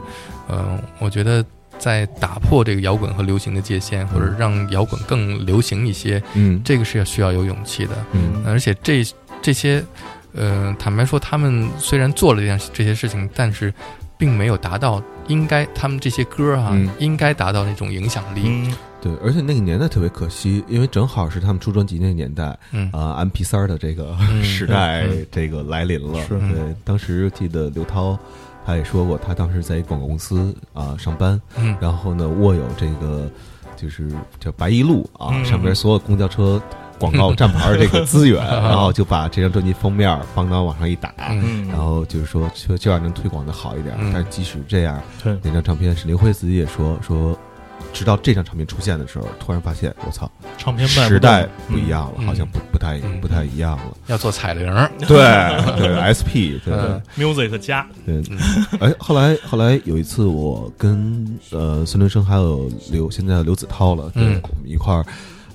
[0.48, 1.44] 嗯、我觉得
[1.78, 6.60] 在打破这个摇滚和流行的界限，或者让摇滚更流行一些，嗯。
[6.64, 7.92] 这个是要需要有勇气的。
[8.12, 8.42] 嗯。
[8.46, 9.04] 而且这
[9.42, 9.84] 这些，
[10.34, 13.72] 呃，坦白说，他们虽然做了这样这些事情，但是
[14.16, 16.88] 并没有达到应该他们这些歌啊、嗯。
[16.98, 18.42] 应该达到那种影响力。
[18.46, 26.18] 嗯对，而且那个年代特别可惜，因为正好是他们出专辑那个年代嗯啊，M P 三的这个嗯 时代嗯这个来临了。
[26.22, 28.18] 是对，当时记得刘涛
[28.64, 33.30] 他也说过，他当时在一广告公司啊上班，嗯然后呢握有这个
[33.76, 36.58] 就是叫白一路啊，嗯上边所有公交车。
[36.96, 41.12] 广告站牌儿这个资源，然后就把这张专辑封面帮他往上一打，
[41.68, 43.96] 然后就是说，就就让人推广的好一点。
[43.98, 47.36] 嗯但是即使这样，对，那张唱片，是林辉自己也说说，
[47.92, 53.96] 直到这张唱片出现的时候，突然发现，我操，唱片时代不一样了，嗯好像不不太嗯不太一样了。
[54.08, 55.08] 要做彩铃儿，对
[55.76, 58.22] 对，SP 对嗯 music 加，对。
[58.30, 58.38] 嗯
[58.80, 65.04] 哎，后来后来有一次，我跟呃孙伦生还有刘现在的刘子涛了，对嗯我们一块儿。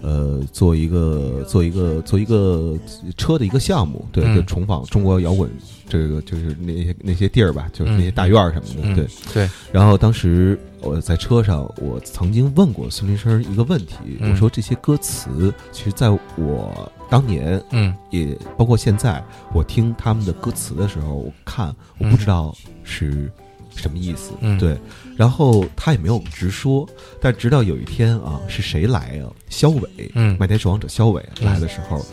[0.02, 2.74] 呃，做一个做一个做一个
[3.18, 5.52] 车的一个项目，对，嗯就重访中国摇滚，
[5.90, 9.08] 这个就是那些那些地儿吧，就是那些嗯大院儿什么的，嗯对。
[9.34, 23.32] 对，然后当时我在车上，我曾经问过孙林生一个问题，嗯我说这些歌词，其实在我当年嗯也包括现在，我听他们的歌词的时候，我看我不知道是
[23.76, 24.78] 什么意思，嗯对。
[25.20, 26.88] 然后他也没有直说，
[27.20, 29.28] 但直到有一天啊，是谁来啊？
[29.50, 30.38] 肖伟，嗯。
[30.40, 31.46] 麦田守望者肖伟嗯。
[31.46, 32.06] 来的时候，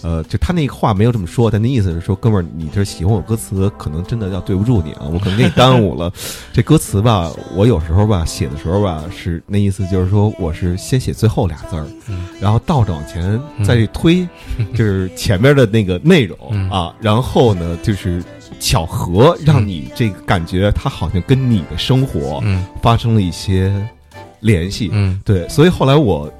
[0.00, 6.10] 呃，就他那个话没有这么说，但那意思是说，哥们儿，你这喜欢我歌词，可能真的要对不住你啊，我可能给你耽误了。
[6.54, 12.24] 这歌词吧，我有时候吧写的时候吧，是那意思就是说，我是先写最后俩字儿，嗯。
[12.40, 14.26] 然后倒着往前再推，
[14.74, 16.70] 就是前面的那个内容、嗯。
[16.70, 18.24] 啊，然后呢，就是
[18.60, 22.64] 巧合让你这个感觉，它好像跟你的生活嗯。
[22.82, 23.72] 发生了一些
[24.40, 24.90] 联系。
[24.92, 25.20] 嗯。
[25.24, 26.32] 对，所以后来我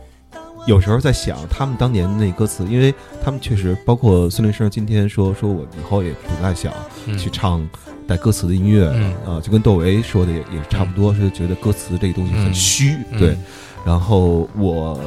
[0.67, 6.73] 有时候在想，他们当年那歌词，因为他们确实包括孙林生今天说，说我以后也不再想
[7.07, 7.17] 嗯。
[7.19, 7.67] 去唱
[8.07, 9.15] 带歌词的音乐，嗯。
[9.27, 12.55] 啊，就跟窦唯说的也也差不多，是觉得歌词这个东西很嗯。
[12.55, 13.19] 虚，嗯。
[13.19, 13.37] 对。
[13.85, 14.99] 然后我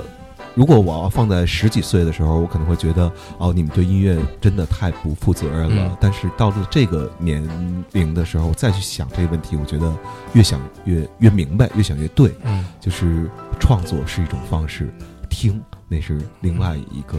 [0.57, 5.87] 如果我要放在十几岁的时候，我可能会觉得哦，你们对音乐真的太不负责任了。
[5.87, 7.47] 嗯但是到了这个年
[7.91, 9.93] 龄的时候，再去想这个问题，我觉得
[10.33, 12.33] 越想越越明白，越想越对。
[12.43, 14.91] 嗯就是创作是一种方式，
[15.29, 17.17] 听那是另外一个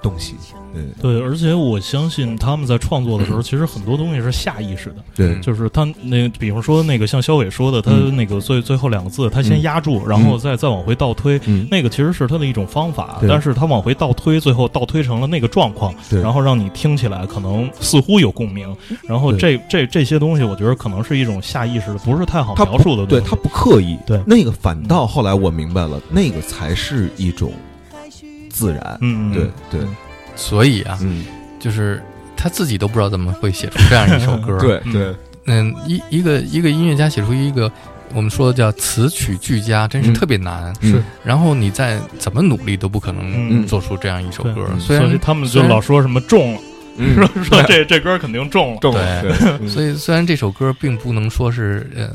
[0.00, 0.34] 东西。
[0.74, 18.74] 嗯，对，而且我相信他们在创作的时候，其实很多东西是下意识的，对嗯就是他那，比方说那个像肖伟说的，他嗯那个最最后两个字，他先嗯压住，然后再再往回倒推，嗯，那个其实是他的一种方法，但是他往回倒推，最后倒推成了那个状况，对，然后让你听起来可能似乎有共鸣，
[19.08, 23.08] 然后这这这些东西，我觉得可能是一种下意识的，不是太好描述的东西。
[23.08, 27.50] 对他不刻意，对那个反倒后来我明白了，那个才是一种
[28.58, 28.98] 自然。
[29.00, 29.88] 嗯，嗯对对，
[30.36, 31.24] 所以啊，嗯，
[31.58, 32.02] 就是
[32.36, 34.58] 他自己都不知道怎么会写出这样一首歌。
[34.62, 34.92] 对嗯。
[34.92, 35.14] 对，
[35.46, 37.70] 嗯，一一个一个音乐家写出一个
[38.14, 40.14] 我们说的叫词曲俱佳，真是嗯。
[40.14, 40.74] 特别难。
[40.80, 41.02] 是。
[41.24, 43.22] 然后你再怎么努力都不可能
[43.62, 43.66] 嗯。
[43.66, 44.66] 做出这样一首歌。
[44.72, 44.80] 嗯。
[44.80, 46.60] 虽然所以他们就老说什么中了，
[46.96, 47.14] 嗯。
[47.16, 48.78] 说说这这歌肯定中了。
[48.80, 49.02] 中对。
[49.22, 49.68] 对，嗯。
[49.68, 52.10] 所以虽然这首歌并不能说是呃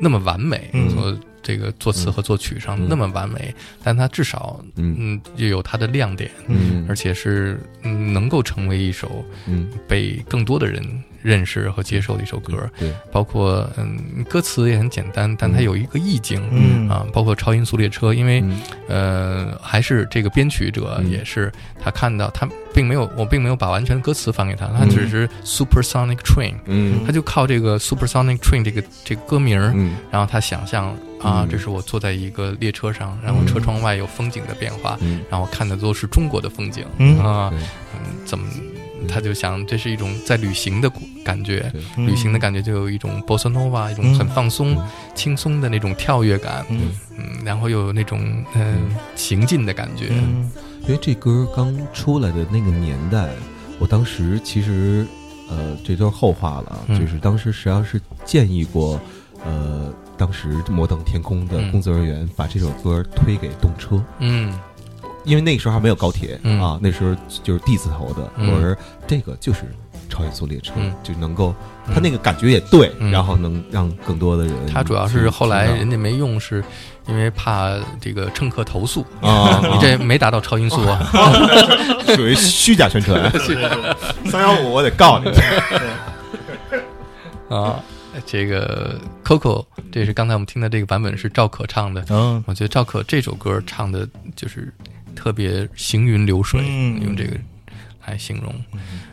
[0.00, 0.88] 那么完美，嗯。
[0.88, 2.86] 做这个作词和作曲上嗯。
[2.88, 3.54] 那么完美，
[3.84, 4.96] 但它至少嗯。
[4.98, 6.84] 嗯也有它的亮点，嗯。
[6.88, 9.68] 而且是嗯能够成为一首嗯。
[9.86, 10.82] 被更多的人
[11.22, 12.68] 认识和接受的一首歌。
[12.78, 15.62] 对，包括嗯歌词也很简单，但它嗯。
[15.62, 16.42] 有一个意境。
[16.50, 16.88] 嗯。
[16.88, 18.60] 啊，包括超音速列车，因为、嗯。
[18.88, 21.10] 呃，还是这个编曲者嗯。
[21.10, 27.04] 也是他看到他并没有，我并没有把完全的歌词翻给他，他嗯只是 Supersonic Train，、嗯。
[27.06, 29.96] 他就靠这个 Supersonic Train 这个这个歌名，嗯。
[30.10, 31.48] 然后他想象啊，嗯。
[31.48, 35.20] 这是我坐在一个列车上，然后车窗外有风景的变化，嗯。
[35.30, 37.18] 然后看的都是中国的风景、嗯。
[37.18, 37.52] 啊，
[37.94, 38.46] 嗯，怎么？
[39.08, 40.90] 他就想，这是一种在旅行的
[41.22, 44.88] 感觉，嗯旅行的感觉就有一种 bossa nova，一种很放松、嗯。
[45.14, 46.88] 轻松的那种跳跃感，嗯。
[47.16, 48.18] 嗯，然后又有那种
[48.54, 50.50] 嗯、呃行进的感觉，嗯。
[50.82, 53.28] 因为这歌刚出来的那个年代，
[53.78, 55.06] 我当时其实，
[55.50, 59.00] 呃，这都是后话了就是当时实际上是建议过，
[59.44, 61.70] 呃，当时摩登天空的嗯。
[61.70, 64.58] 工作人员把这首歌推给动车，嗯。
[65.24, 66.60] 因为那个时候还没有高铁、嗯。
[66.60, 68.52] 啊，那时候就是 D 字头的，嗯。
[68.52, 68.76] 我说
[69.06, 69.62] 这个就是
[70.08, 70.92] 超音速列车，嗯。
[71.02, 71.54] 就能够，
[71.92, 73.10] 他那个感觉也对，嗯。
[73.10, 76.62] 然后能让更多的人，他主要是后来人家没用，是
[77.08, 81.00] 因为怕这个乘客投诉，啊，你这没达到超音速啊，
[82.14, 83.30] 属于 虚假宣传，
[84.26, 85.30] 三幺五我得告你。
[87.48, 87.80] 啊，
[88.24, 92.42] 这个 Coco，这是刚才我们听的这个版本是赵可唱的，嗯。
[92.46, 94.72] 我觉得赵可这首歌唱的就是
[95.14, 97.02] 特别行云流水，嗯。
[97.02, 97.36] 用这个
[98.06, 98.54] 来形容。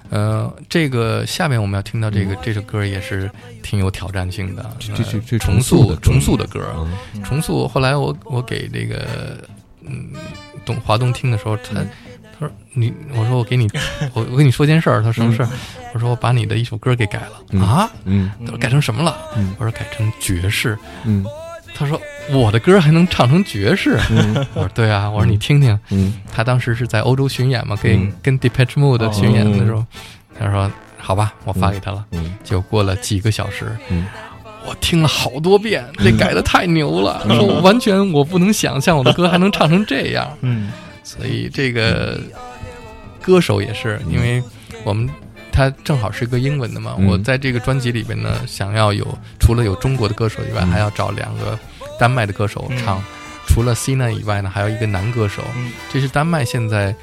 [0.10, 3.30] 呃，这个下面我们要听到这个、这首歌也是
[3.64, 6.64] 挺有挑战性的，这这呃这重塑重塑的歌，
[7.16, 7.24] 嗯。
[7.24, 7.68] 重塑。
[7.68, 9.48] 后来我我给这个
[9.82, 10.12] 嗯
[10.64, 11.90] 东华东听的时候，他嗯
[12.44, 13.70] 他说你，我说我给你，
[14.14, 15.50] 我我跟你说件事儿，他说什么事儿？
[15.94, 17.62] 我说我把你的一首歌给改了、嗯。
[17.62, 18.32] 啊，嗯。
[18.42, 19.18] 他说改成什么了？
[19.38, 19.56] 嗯。
[19.58, 20.78] 我说改成爵士。
[21.06, 21.26] 嗯。
[21.76, 22.00] 他说
[22.32, 24.00] 我的歌还能唱成爵士？
[24.12, 24.36] 嗯。
[24.54, 25.78] 我说对啊，我说你听听。
[25.90, 26.14] 嗯。
[26.32, 28.14] 他当时是在欧洲巡演嘛，跟、嗯。
[28.22, 29.88] 跟 Depeche Mode 巡演的时候，哦
[30.38, 32.04] 他说好吧，我发给他了。
[32.12, 32.34] 嗯。
[32.44, 34.06] 就过了几个小时，嗯。
[34.66, 40.28] 我听了好多遍，这改的太牛了，说我完全我不能想象我的歌还能唱成这样。
[40.42, 40.72] 嗯
[41.04, 42.20] 所以这个
[43.22, 44.42] 歌手也是，因为
[44.84, 45.10] 我们
[45.52, 47.06] 他正好是个英文的嘛，嗯。
[47.08, 49.06] 我在这个专辑里边呢，想要有
[49.40, 50.68] 除了有中国的歌手以外，嗯。
[50.68, 51.60] 还要找两个
[52.00, 53.02] 丹麦的歌手唱。
[53.46, 55.72] 除了 Cina 以外呢，还有一个男歌手，嗯。
[55.92, 56.96] 这是丹麦现在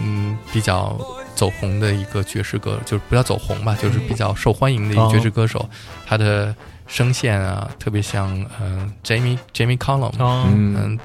[0.00, 0.96] 嗯比较
[1.34, 5.68] 走红的一个爵士歌，就是不要走红吧，就是比较受欢迎的一个爵士歌手，
[6.06, 6.54] 他的
[6.86, 9.76] 声线啊特别像嗯、呃 Jamie Jamie
[10.18, 10.98] 嗯嗯，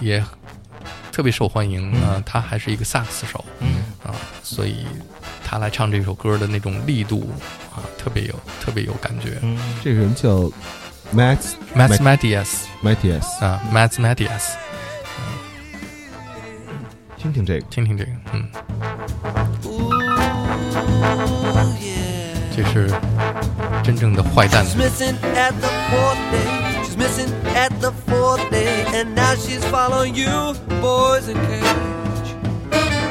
[0.00, 0.22] 也
[1.16, 1.90] 特别受欢迎。
[2.02, 3.68] 呃，他还是一个萨克斯手嗯。
[4.04, 4.84] 啊，所以
[5.42, 7.32] 他来唱这首歌的那种力度
[7.74, 9.38] 啊，特别有特别有感觉。
[9.40, 9.58] 嗯。
[9.82, 10.40] 这个人叫
[11.14, 14.50] Max Max Matias Matias，啊，Max Matias，
[17.16, 18.46] 听听这个，听听这个，嗯，
[22.54, 22.92] 这是
[23.82, 24.66] 真正的坏蛋
[26.96, 28.84] Missing at the fourth day.
[28.94, 32.28] And now she's following you, boys in cage.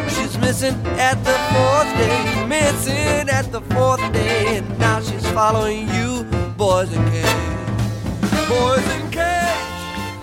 [0.10, 2.45] She's missing at the fourth day.
[2.48, 4.58] Missing at the fourth day.
[4.58, 6.26] And now she's following you,
[6.58, 7.26] boys in cage.
[8.50, 9.21] Boys in cage.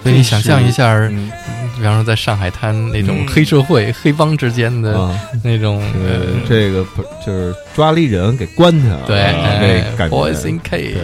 [0.02, 1.30] 所以你想象一下，嗯
[1.76, 10.96] 比方说在上海滩那种嗯黑社会、黑帮之间的啊，那种呃呃，，这个不就是抓了一人给关起来了，对啊哎那感觉，Boys in Cage，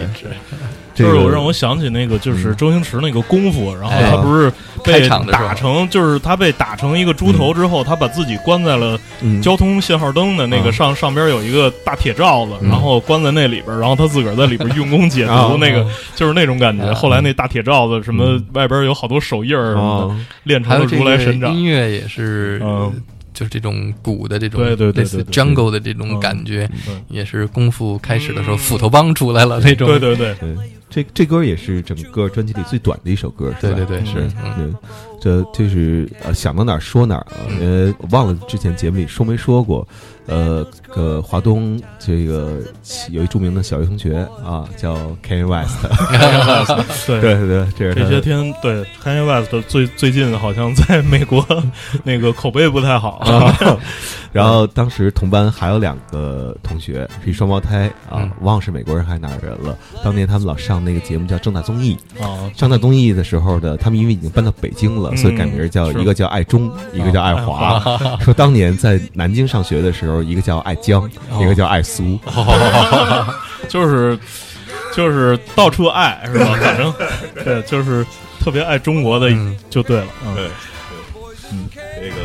[0.99, 4.51] 这个就是我让我想起那个，就是周星驰那个功夫，然后他哎不是
[4.83, 9.41] 被打成，就是他被打成一个猪头之后，他把自己关在了嗯。
[9.41, 12.69] 交通信号灯的那个嗯上上边有一个大铁罩子，嗯。
[12.69, 15.85] 然后关在那里边，然后他自个儿在里边用功解啊读，那个
[16.15, 16.85] 就是那种感觉。
[16.85, 18.45] 啊后来那大铁罩子什么嗯。
[18.53, 21.53] 外边有好多手印儿什么的，啊，练成了如来神掌。
[21.53, 22.91] 音乐也是，嗯
[23.39, 26.69] 就是这种鼓的这种对对对类似 jungle 的这种嗯感觉，
[27.07, 29.87] 也是功夫开始的时候嗯斧头帮出来了那种。
[29.87, 30.35] 对对对，
[30.89, 33.73] 这这歌也是整个专辑里最短的一首歌，是吧？
[33.75, 34.75] 对对对是嗯
[35.19, 37.59] 这就是呃想到哪儿说哪儿啊，嗯。
[37.61, 39.87] 因为我忘了之前节目里说没说过，
[40.25, 42.59] 呃，个华东这个
[43.09, 44.95] 有一著名的小学同学啊，叫
[45.27, 45.77] Kanye West，
[47.07, 51.45] 对对对对，这是这些天对 Kanye West 最最近好像在美国
[52.03, 53.77] 那个口碑不太好啊，
[54.31, 59.77] 然后当时同班还有两个同学是一双胞胎啊嗯，忘了是美国人还是哪儿人了。
[60.03, 67.79] 当年他们老上那个节目叫《正大综艺》，啊，上大综艺的时候呢，他们因为已经搬到北京了，嗯所以改名叫是一个叫爱中，一个叫爱华。
[68.21, 71.09] 说当年在南京上学的时候，一个叫爱江，
[71.41, 72.19] 一个叫爱苏。
[73.67, 74.17] 就是
[74.95, 76.57] 就是到处爱是吧？
[76.61, 76.93] 反正
[77.43, 78.05] 对，就是
[78.39, 80.07] 特别爱中国的嗯就对了。
[80.25, 80.47] 嗯对
[82.01, 82.15] 这个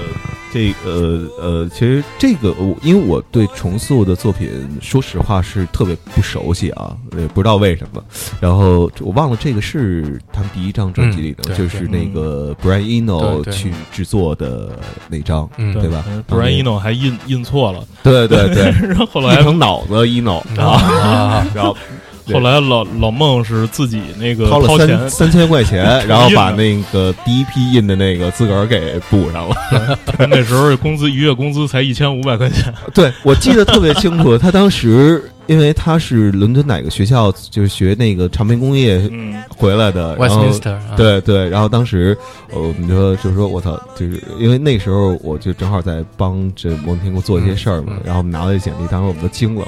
[0.54, 4.48] 这呃呃，其实这个我因为我对重塑的作品，
[4.80, 8.00] 说实话是特别不熟悉啊，也不知道为什么。
[8.40, 13.52] 然后我忘了这个是他们第一张专辑里的，嗯就是那个 Brian Eno 对对。
[13.52, 21.76] 去制作的那张，嗯对吧嗯不然 ino 还印印错了，对对对， 然后后来印成脑子 Eno 啊，啊， 然后
[22.12, 29.54] 对后来老老孟是自己那个掏了三三千块钱， 然后把那个第一批印的那个自个儿给补上了。
[30.30, 34.37] 那时候工资一月工资才一千五百块钱，对，我记得特别清楚。
[34.38, 42.16] 他当时因为他是伦敦哪个学校，就是学那个唱片工业嗯回来的，然后 Westminster，啊，对对，然后当时
[42.50, 49.66] 呃我们说就是说我操，就是因为那时候我就正好在帮这摩登天空做一些事儿嘛嗯嗯，然后我们拿了这简历，当时我们都惊了。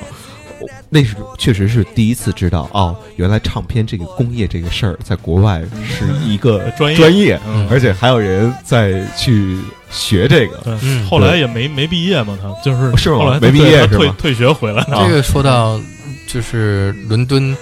[0.61, 9.59] 我那是确实是第一次知道哦，原来唱片这个工业这个事儿在国外是一个专业专业，嗯而且还有人在去
[9.91, 10.57] 学这个。
[10.59, 15.07] 对，嗯后来也没没毕业嘛，他就是是吗后来没毕业是吗退退学回来了。
[15.07, 15.81] 这个说到
[16.29, 17.57] 就是伦敦，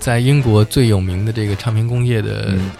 [0.00, 2.70] 在英国最有名的这个唱片工业的嗯。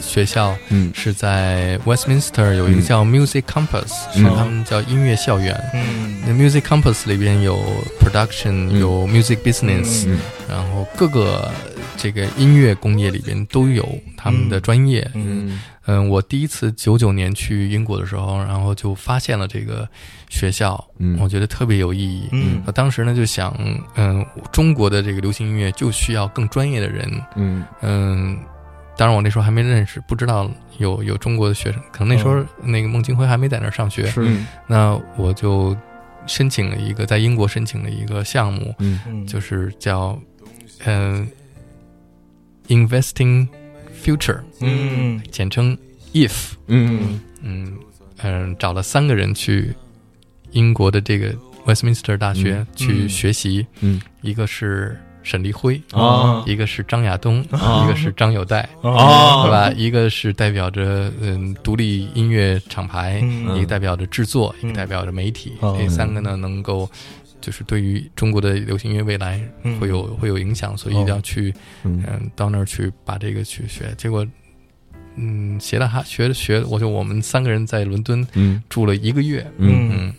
[0.00, 0.90] 学校嗯。
[0.94, 2.84] 是在 Westminster 有一个嗯。
[2.84, 5.58] 叫 Music Campus，是嗯他们叫音乐校园。
[5.74, 6.22] 嗯。
[6.26, 7.58] 那 Music Campus 里边有
[8.00, 8.80] production，、嗯。
[8.80, 10.18] 有 music business，、嗯。
[10.48, 11.50] 然后各个
[11.96, 15.08] 这个音乐工业里边都有他们的专业。
[15.14, 19.88] 嗯嗯，我第一次九九年去英国的时候，然后就发现了这个
[20.28, 22.28] 学校，嗯我觉得特别有意义。
[22.32, 23.52] 嗯我当时呢就想，
[23.96, 27.64] 嗯，中国的这个流行音乐就需要更专业的人，嗯。
[27.80, 28.38] 嗯，
[28.96, 34.22] 当然我那时候还没认识，不知道有有中国的学生，可能那时候那个孟京辉还没在那儿上学，是。
[34.24, 35.76] 嗯那我就
[36.26, 40.16] 申请了一个在英国申请了一个项目，嗯嗯就是叫
[40.84, 41.26] 嗯、
[42.68, 43.48] Investing
[44.02, 45.20] Future，嗯。
[45.30, 45.76] 简称
[46.12, 47.20] IF，嗯。
[47.42, 47.78] 嗯
[48.22, 49.72] 嗯，找了三个人去
[50.50, 51.34] 英国的这个
[51.66, 52.66] Westminster 大学嗯。
[52.74, 54.00] 去嗯学习，嗯。
[54.20, 56.42] 一个是沈立辉，啊。
[56.46, 57.84] 一个是张亚东，啊。
[57.84, 59.70] 一个是张友代，哦对吧？
[59.76, 63.56] 一个是代表着嗯独立音乐厂牌，嗯。
[63.56, 64.68] 一个代表着制作，一嗯。
[64.68, 66.88] 个代表着媒体，哦这三个呢能够
[67.42, 71.52] 就是对于中国的流行音乐未来嗯会有会有影响，所以一定要去
[71.82, 72.02] 嗯。
[72.06, 73.92] 嗯到那儿去把这个去学。
[73.98, 74.26] 结果
[75.16, 78.62] 嗯学了哈学学，我就我们三个人在伦敦嗯。
[78.70, 79.90] 住了一个月，嗯。
[79.92, 80.14] 嗯，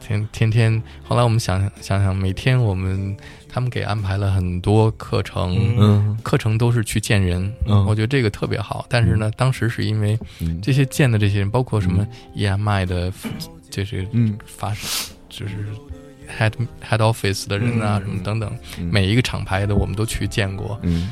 [0.00, 3.16] 天天天，后来我们想想想想，每天我们
[3.48, 5.76] 他们给安排了很多课程，嗯。
[5.78, 7.84] 嗯课程都是去见人，嗯。
[7.86, 8.86] 我觉得这个特别好。
[8.88, 10.60] 但是呢，当时是因为嗯。
[10.60, 13.12] 这些见的这些人，包括什么 EMI 的，
[13.70, 14.38] 就是嗯。
[14.46, 14.70] 发，
[15.28, 15.54] 就是
[16.38, 16.52] head
[16.88, 18.88] head office 的人啊，嗯什么等等，嗯。
[18.92, 21.10] 每一个厂牌的我们都去见过，嗯。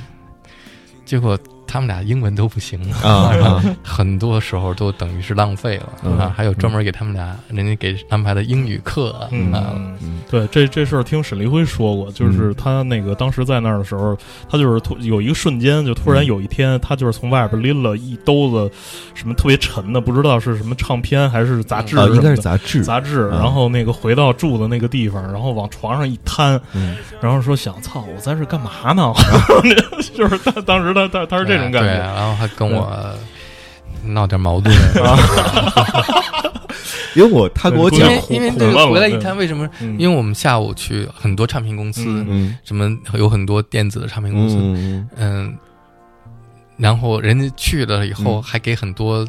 [1.04, 1.38] 结果
[1.70, 3.64] 他们俩英文都不行啊 然后啊。
[3.84, 6.18] 很多时候都等于是浪费了、嗯。
[6.18, 6.34] 啊。
[6.36, 9.10] 还有专门给他们俩，人家给安排的英语课
[9.52, 9.74] 啊，
[10.28, 14.16] 对，这这事儿听沈黎辉说过，就是他那个当时在那儿的时候，
[14.48, 18.74] 他就是突有一个瞬间，就突然有一天，他就是从外边拎了一兜子
[19.14, 23.38] 什么特别沉的，不知道是什么唱片还是杂志啊，应该是杂志，杂志，啊。
[23.40, 26.96] 然后那个回到住的那个地方，然后往床上一摊，嗯。
[27.20, 29.12] 然后说想操，我在这干嘛呢？
[30.16, 33.14] 就是他当时他他他是这种感对，觉，然后还跟我
[34.04, 34.74] 闹点矛盾。
[37.16, 39.68] 因为我他给我讲因讲为因为苦苦了那个回来一谈，为什么？
[39.80, 42.02] 嗯因为我们下午去很多唱片公司，
[42.64, 45.58] 什么有很多电子的唱片公司，嗯嗯，
[46.76, 49.26] 然后人家去了以后嗯还给很多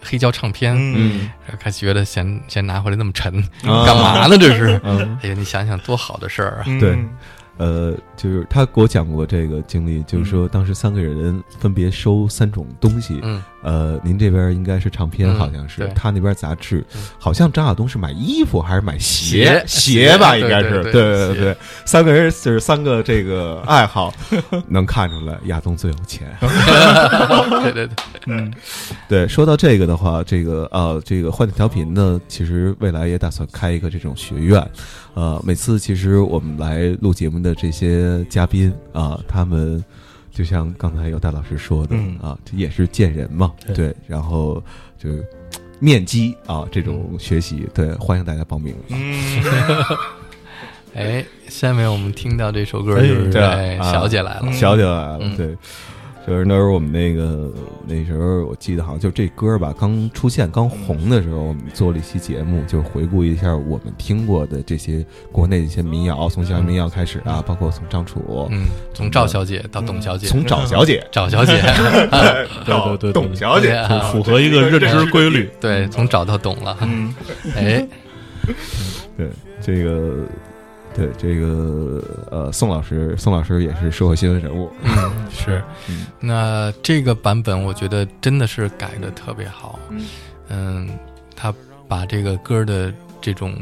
[0.00, 1.28] 黑胶唱片，嗯，
[1.58, 4.38] 开始觉得嫌嫌拿回来那么沉，啊干嘛呢？
[4.38, 4.80] 这是？
[4.84, 6.64] 嗯，哎呀，你想想多好的事儿啊！
[6.68, 6.96] 嗯对
[7.56, 20.36] 呃，就是他给我讲过这个经历，就是说当时三个人分别收三种东西，嗯呃，您这边应该是唱片，嗯好像是对他那边杂志嗯，好像张亚东是买衣服还是买鞋鞋鞋吧？
[20.36, 24.14] 应该是，对对对对对对，三个人就是三个这个爱好，
[24.68, 26.28] 能看出来亚东最有钱。
[27.62, 27.88] 对对对，
[28.26, 28.52] 嗯
[29.08, 34.62] 对，说到这个的话，这个呃，这个换点调频呢，其实未来也打算开一个这种学院。
[35.14, 39.82] 呃，每次其实我们来录节目的这些嘉宾啊、他们
[40.34, 42.18] 就像刚才有大老师说的嗯。
[42.20, 43.74] 啊，这也是见人嘛，对。
[43.74, 44.62] 对，然后
[44.98, 45.08] 就
[45.78, 48.74] 面基啊这种学习，对，欢迎大家报名。
[48.88, 49.42] 嗯，
[50.94, 53.50] 哎，下面我们听到这首歌哎就是对啊。
[53.52, 54.42] 哎啊小姐来了。
[54.46, 55.36] 嗯，小姐来了，嗯。
[55.36, 55.56] 对。
[56.26, 57.52] 就是那时候我们那个
[57.86, 68.64] 那时候我记得好像就这歌吧，刚出现刚红的时候，我们做了一期节目，就是回顾一下我们听过的这些国内的一些民谣，从校园民谣开始啊，包括从张楚，嗯，
[68.94, 71.60] 从赵小姐到董小姐，从找小姐赵小姐，
[72.66, 73.12] 到 对对对。
[73.12, 75.50] 董小姐，符合一个认知规律。
[75.60, 77.14] 对，从找到懂了，嗯。
[77.54, 77.86] 哎，
[79.16, 79.28] 对
[79.60, 80.24] 这个。
[80.94, 85.62] 对这个呃，宋老师，宋老师也是社会新闻人物，嗯，是。
[85.88, 90.06] 嗯，那这个版本我觉得真的是改的特别好，嗯。
[90.48, 90.88] 嗯，
[91.34, 91.52] 他
[91.88, 93.54] 把这个歌的这种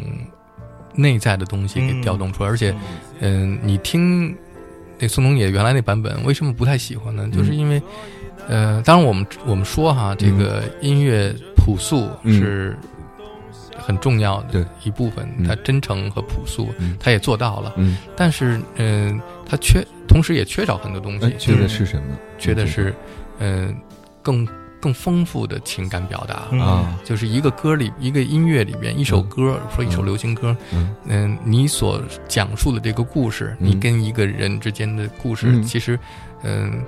[0.95, 2.75] 内在的东西给调动出来，而且，
[3.21, 4.37] 嗯，你听
[4.99, 7.23] 那宋冬野原来那版本，为什么不太喜欢呢？
[7.27, 7.81] 嗯就是因为，
[8.47, 12.77] 呃，当然我们我们说哈，这个音乐朴素嗯是
[13.83, 22.17] 很重要的一部分，他真诚和朴素嗯，他也做到了，嗯，但是，嗯，他缺，同时也缺少很多东西，，哎缺的是什么？
[22.39, 22.95] 缺的是，
[23.39, 23.75] 嗯，
[24.23, 24.47] 更
[24.81, 26.45] 更丰富的情感表达。
[26.51, 26.61] 嗯。
[26.61, 30.95] 啊，就是一个歌里，一个音乐里边，一首歌，说一首流行歌，嗯。
[31.07, 33.69] 嗯，你所讲述的这个故事，嗯。
[33.69, 35.63] 你跟一个人之间的故事，嗯。
[35.63, 35.99] 其实，
[36.43, 36.83] 嗯，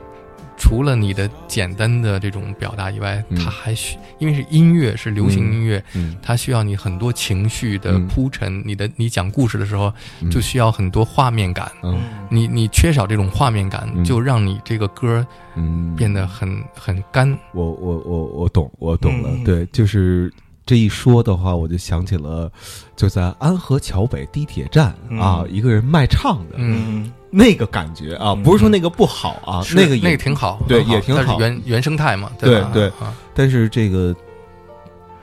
[0.56, 3.36] 除了你的简单的这种表达以外，嗯。
[3.36, 8.06] 它还需，因为是音乐，是流行音乐，嗯，它需要你很多情绪的嗯。
[8.06, 8.62] 铺陈。
[8.64, 10.30] 你的你讲故事的时候，嗯。
[10.30, 11.70] 就需要很多画面感。
[11.82, 12.02] 嗯。
[12.30, 14.04] 你你缺少这种画面感，嗯。
[14.04, 15.26] 就让你这个歌
[15.56, 17.28] 嗯，变得很很干。
[17.52, 19.30] 我我我我懂，我懂了。
[19.32, 20.32] 嗯对，就是
[20.66, 22.50] 这一说的话，我就想起了，
[22.96, 25.18] 就在安河桥北地铁站、嗯。
[25.18, 32.34] 啊，一个人卖唱的、嗯，那个感觉啊，嗯不是说那个不好啊，是那个也那个挺好，对也挺好但是原原生态嘛，吧？
[32.38, 34.14] 对对啊，但是这个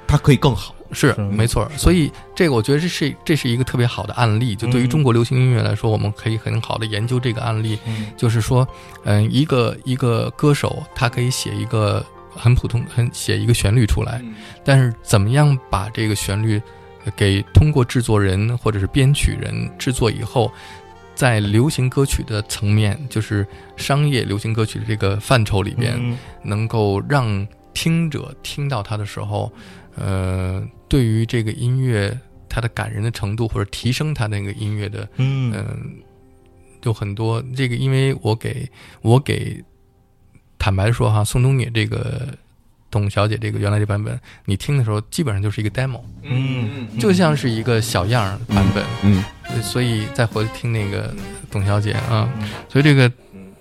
[0.05, 0.76] 它可以更好。
[0.93, 1.72] 是是没错。
[1.78, 4.53] 所以这个我觉得这是这是一个特别好的案例。
[4.53, 7.80] 就对于嗯中国流行音乐来说，我们可以很好的研究这个案例。
[7.88, 8.68] 嗯就是说，
[9.05, 12.05] 嗯、一个一个歌手他可以写一个
[12.36, 14.22] 很普通、很写一个旋律出来，
[14.66, 16.62] 但是怎么样把这个旋律
[17.05, 20.51] 呃给通过制作人或者是编曲人制作以后，
[21.22, 23.45] 在流行歌曲的层面，就是
[23.78, 26.17] 商业流行歌曲的这个范畴里边，嗯。
[26.43, 29.53] 能够让听者听到它的时候，
[29.95, 32.19] 呃，对于这个音乐
[32.49, 35.53] 它的感人的程度，或者提升它那个音乐的，嗯。
[35.55, 36.01] 嗯、
[36.86, 38.67] 有很多这个，因为我给
[39.03, 39.63] 我给
[40.57, 42.30] 坦白说哈，宋冬野这个
[42.91, 51.11] 董小姐这个原来这版本，你听的时候基本上就是一个 demo，嗯，就像是一个小样儿版本，嗯呃所以再回去听那个
[51.49, 52.49] 董小姐啊，嗯。
[52.69, 53.09] 所以这个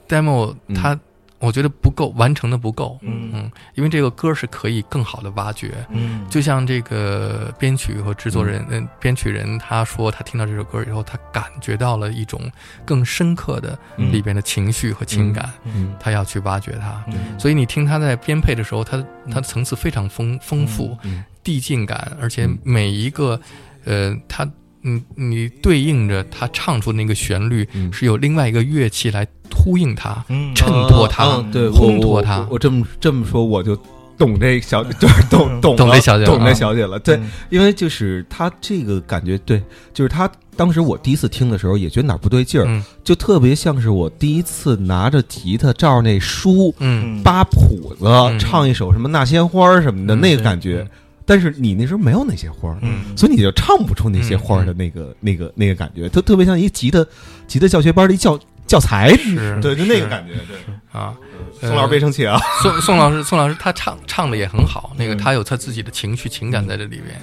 [0.08, 0.74] demo 嗯。
[0.74, 0.98] 它
[1.40, 3.30] 我觉得不够，完成的不够，嗯。
[3.32, 5.74] 嗯，因为这个歌是可以更好的挖掘。
[5.90, 6.26] 嗯。
[6.28, 12.40] 就像这个编曲和制作人，嗯，编曲人他说他听到这首歌以后，他感觉到了一种
[12.84, 14.12] 更深刻的嗯。
[14.12, 15.94] 里边的情绪和情感，嗯。
[15.98, 17.02] 他要去挖掘它。
[17.08, 17.38] 嗯。
[17.38, 21.24] 所以你听他在编配的时候，他他的层次非常丰丰富，嗯。
[21.42, 22.58] 递进感，而且嗯。
[22.62, 23.40] 每一个，
[23.86, 24.46] 呃，他，
[24.82, 27.92] 嗯，你对应着他唱出那个旋律，嗯。
[27.92, 30.54] 是有另外一个乐器来呼应它，嗯。
[30.54, 33.76] 衬托它嗯嗯对，烘托它我这么这么说，我就
[34.16, 36.98] 懂这小，就是懂 懂懂这小姐了懂这啊小姐了。
[36.98, 37.30] 对，嗯。
[37.50, 39.62] 因为就是他这个感觉，对，
[39.92, 42.82] 就是他当时我第一次听的时候，也觉得哪儿不对劲儿，嗯。
[43.04, 47.22] 就特别像是我第一次拿着吉他照着那书嗯。
[47.22, 48.38] 扒谱子、嗯。
[48.38, 50.86] 唱一首什么《那些花儿》什么的、嗯那个感觉。
[51.24, 53.16] 但是你那时候没有那些花儿，嗯。
[53.16, 57.04] 所以你就唱不出那些花儿的那个、那个那个感觉，特特别像一吉他
[57.46, 60.34] 吉他教学班的一教教材，是对，就那个感觉。
[60.46, 60.56] 对，
[60.92, 61.14] 啊，
[61.60, 62.38] 宋老师别生气啊。
[62.62, 65.18] 宋宋老师，宋老师他唱唱的也很好，那个嗯。
[65.18, 67.20] 他有他自己的情绪情感在这里边，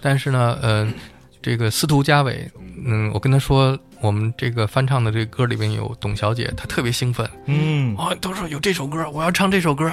[0.00, 0.86] 但是呢，呃，
[1.40, 2.50] 这个司徒家伟，
[2.84, 9.90] 嗯，我跟他说，我们这个翻唱的这个歌里边有董小姐，她特别兴奋，嗯哦，都说有这首歌，我要唱这首歌。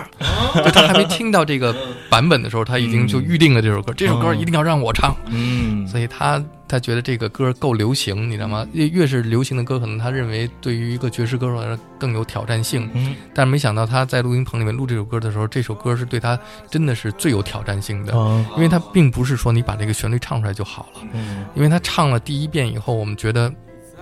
[0.55, 1.75] 就她还没听到这个
[2.09, 5.15] 版本的时候，她已经就预定了这首歌，这首歌一定要让我唱。
[5.27, 8.65] 嗯，所以她她觉得这个歌够流行，你知道吗？
[8.73, 12.89] 越越是流行的歌，可能她认为对于一个爵士歌手来说更有挑战性。
[12.93, 16.39] 嗯但是没想到她在录音棚里面录这首歌的时候，这首歌是对她
[16.69, 21.01] 真的是最有挑战性的，嗯因为她并不是说你把这个旋律唱出来就好了。
[21.13, 23.51] 嗯因为她唱了第一遍以后，我们觉得，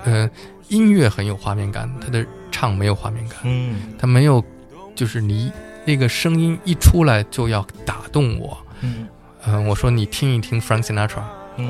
[0.03, 0.29] 呃，
[0.69, 4.43] 音乐很有画面感，他的唱没有画面感，嗯他没有，
[4.95, 5.51] 就是你
[5.85, 8.57] 那个声音一出来就要打动我。
[8.81, 9.07] 嗯
[9.45, 11.23] 嗯、我说你听一听 Frank Sinatra，
[11.57, 11.69] 嗯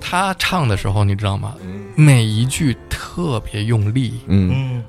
[0.00, 1.54] 他唱的时候，你知道吗？
[1.62, 4.84] 嗯每一句特别用力，嗯嗯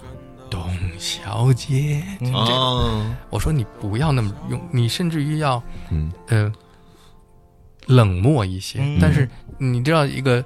[0.50, 0.64] 董
[0.98, 2.02] 小姐。
[2.22, 5.62] 嗯哦我说你不要那么用，你甚至于要
[5.92, 6.52] 嗯呃
[7.88, 8.80] 冷漠一些。
[8.82, 10.44] 嗯但是你知道，一个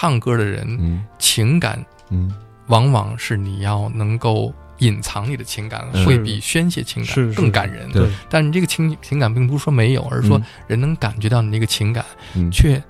[0.00, 1.04] 唱歌的人，嗯。
[1.18, 2.32] 情感嗯。
[2.68, 6.06] 往往是你要能够隐藏你的情感，嗯。
[6.06, 7.90] 会比宣泄情感更感人。
[7.90, 8.08] 对。
[8.30, 12.04] 但你这个情情感并不是说没有，而是说嗯人能感觉到你那个情感，
[12.36, 12.48] 嗯。
[12.52, 12.80] 却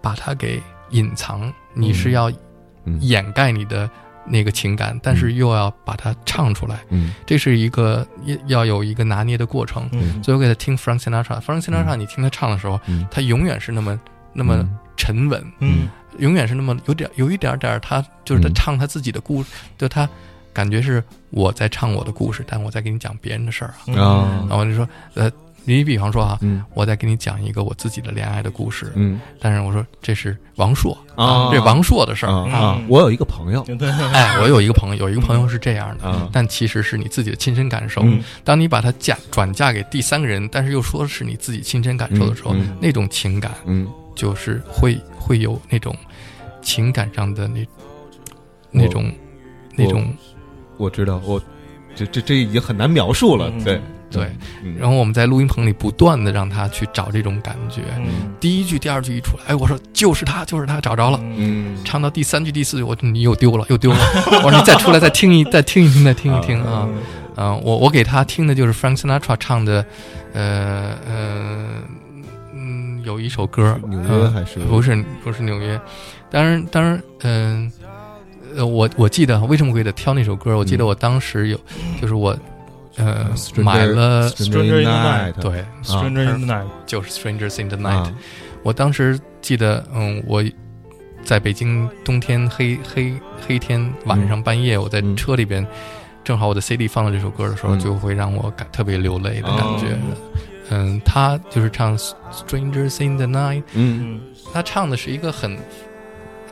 [0.00, 1.52] 把它给隐藏。
[1.74, 2.30] 你是要
[2.84, 2.98] 嗯。
[3.02, 3.90] 掩盖你的
[4.24, 7.12] 那个情感，但是又要把它唱出来，嗯。
[7.26, 9.86] 这是一个要要有一个拿捏的过程。
[9.92, 10.22] 嗯。
[10.22, 13.06] 所以我给他听 Frank Sinatra，Frank Sinatra，你听他唱的时候，嗯。
[13.10, 14.00] 他永远是那么
[14.32, 15.88] 那么沉稳，嗯
[16.18, 18.54] 永远是那么有点有一点点儿，他就是他嗯。
[18.54, 20.08] 唱他自己的故事，就他
[20.52, 24.46] 感觉是我在唱我的故事，但我在给你讲别人的事儿啊。
[24.48, 25.30] 然后我就说，呃，
[25.64, 26.62] 你比方说哈，嗯。
[26.74, 29.20] 我在给你讲一个我自己的恋爱的故事，嗯。
[29.40, 32.80] 但是我说这是王朔啊这王朔的事儿啊！
[32.88, 33.66] 我有一个朋友。
[34.12, 36.28] 哎，我有一个朋友，有一个朋友是这样的，啊。
[36.32, 38.02] 但其实是你自己的亲身感受。
[38.04, 38.22] 嗯。
[38.44, 42.60] 当你把它嫁转嫁给第三个人，但是又说是你自己亲身感受的时候，嗯。
[42.60, 42.76] 嗯。
[42.80, 45.94] 那种情感嗯就是会会有那种
[46.62, 47.66] 情感上的那
[48.70, 49.12] 那种
[49.76, 50.12] 那种
[50.76, 51.40] 我知道我
[51.94, 54.30] 这这这已经很难描述了，嗯对对。
[54.62, 57.82] 嗯然后我们在录音棚里不断的让他去找这种感觉。
[57.98, 61.20] 嗯第一句、第二句一出来，哎，我说就是他，就是他，找着了。
[61.36, 63.98] 嗯唱到第三句、第四句，我你又丢了，又丢了。
[64.42, 66.88] 我说你再出来，再听一，再听一听，再听一听啊。
[67.36, 69.84] 啊，我我给他听的就是 Frank Sinatra 唱的，
[70.32, 71.82] 呃呃嗯，
[73.04, 74.58] 有一首歌，纽约呃还是？
[74.60, 75.80] 不是不是纽约，
[76.30, 77.70] 当然当然，嗯、
[78.56, 80.56] 呃，我我记得为什么会给他挑那首歌？
[80.56, 80.86] 我记得嗯。
[80.86, 81.58] 我当时有，
[82.00, 82.36] 就是我
[82.96, 88.04] 呃 Stranger- 买了 Stranger in the Night 对，Stranger in the Night，就是 Strangers in the Night。
[88.04, 88.12] 啊。
[88.62, 90.42] 我当时记得，嗯，我
[91.22, 93.14] 在北京冬天黑黑
[93.46, 95.16] 黑天晚上半夜，我在嗯。
[95.16, 95.66] 车里边，
[96.22, 97.78] 正好我的 CD 放了这首歌的时候，嗯。
[97.78, 99.98] 就会让我感特别流泪的感觉。
[100.64, 104.14] 哦嗯，他就是唱 Strangers in the Night，嗯。
[104.14, 104.20] 嗯。
[104.52, 105.58] 他唱的是一个很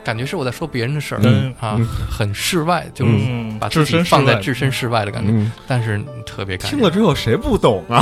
[0.03, 1.53] 感觉是我在说别人的事儿、嗯。
[1.59, 7.97] 啊嗯，很世外，就是嗯把自身放在置身事外的感觉，嗯，但是特别感听了之后谁不懂啊？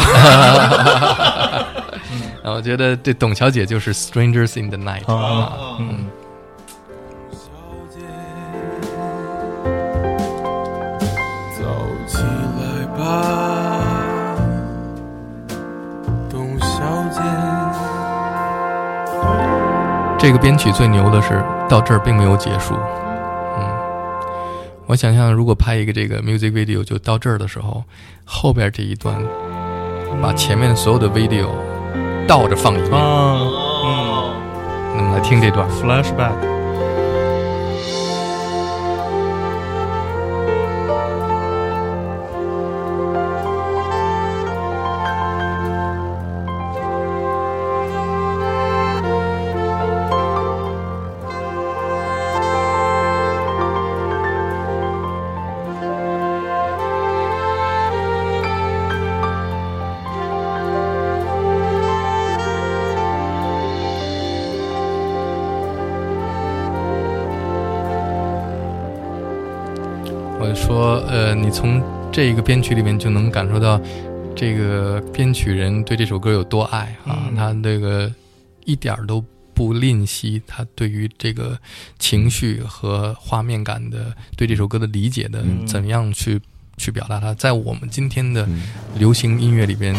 [2.43, 5.15] 啊，我觉得这董小姐就是 Strangers in the Night 啊。
[5.15, 6.05] 啊，嗯
[20.21, 22.75] 这个编曲最牛的是到这儿并没有结束，
[23.57, 23.67] 嗯，
[24.85, 27.83] 我想象如果拍一个这个 music video 就到这儿的时候，
[28.23, 29.15] 后边这一段
[30.21, 31.47] 把前面所有的 video
[32.27, 33.35] 倒着放一遍，啊
[33.83, 34.33] 嗯。
[34.95, 35.67] 那么来听这段。
[35.71, 36.35] ，flashback，
[70.71, 73.79] 说，呃，你从这个编曲里面就能感受到，
[74.33, 77.27] 这个编曲人对这首歌有多爱啊！
[77.29, 77.35] 嗯。
[77.35, 78.09] 他这个
[78.63, 79.21] 一点儿都
[79.53, 81.59] 不吝惜，他对于这个
[81.99, 85.67] 情绪和画面感的对这首歌的理解的，嗯。
[85.67, 86.39] 怎么样去
[86.77, 88.63] 去表达它，在我们今天的嗯
[88.97, 89.93] 流行音乐里边，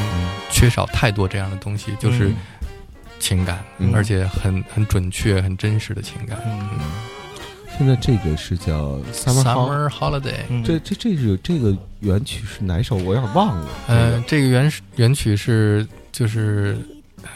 [0.51, 2.37] 缺少太多这样的东西，就是嗯。
[3.21, 3.93] 情感，嗯。
[3.95, 6.39] 而且很很准确、很真实的情感。
[6.47, 6.81] 嗯
[7.77, 10.63] 现在这个是叫 Summer Holiday，嗯。
[10.63, 12.97] 这这这是这个原曲是哪首？
[12.97, 13.69] 我有点忘了。
[13.89, 14.49] 呃，这个。
[14.49, 16.79] 原原曲是就是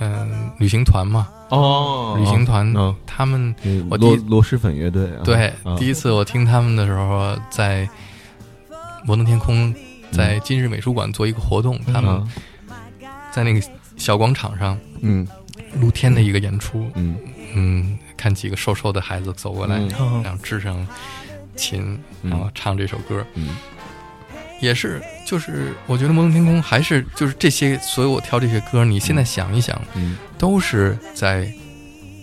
[0.00, 2.16] 嗯、旅行团嘛，哦。
[2.18, 2.94] 旅行团、嗯。
[3.06, 3.54] 他们
[3.88, 5.76] 我螺第一螺蛳粉乐队啊，对、啊。
[5.78, 7.88] 第一次我听他们的时候，在
[9.04, 9.74] 摩登天空，
[10.12, 12.28] 在今日美术馆做一个活动，他们啊
[13.32, 13.60] 在那个
[13.96, 15.26] 小广场上嗯。
[15.80, 17.16] 露天的一个演出，嗯。
[17.54, 19.78] 嗯，看几个瘦瘦的孩子走过来，
[20.22, 20.86] 然后支上
[21.54, 22.30] 琴，嗯。
[22.30, 23.56] 然后唱这首歌，嗯。
[24.60, 30.16] 也是，就是我觉得《摩登天空》还是就是这些，所有我挑这些歌，你现在想一想，嗯。
[30.38, 31.52] 都是在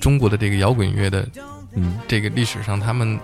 [0.01, 1.27] 中国的这个摇滚乐的
[1.75, 1.99] 嗯。
[2.07, 3.19] 这个历史上，他们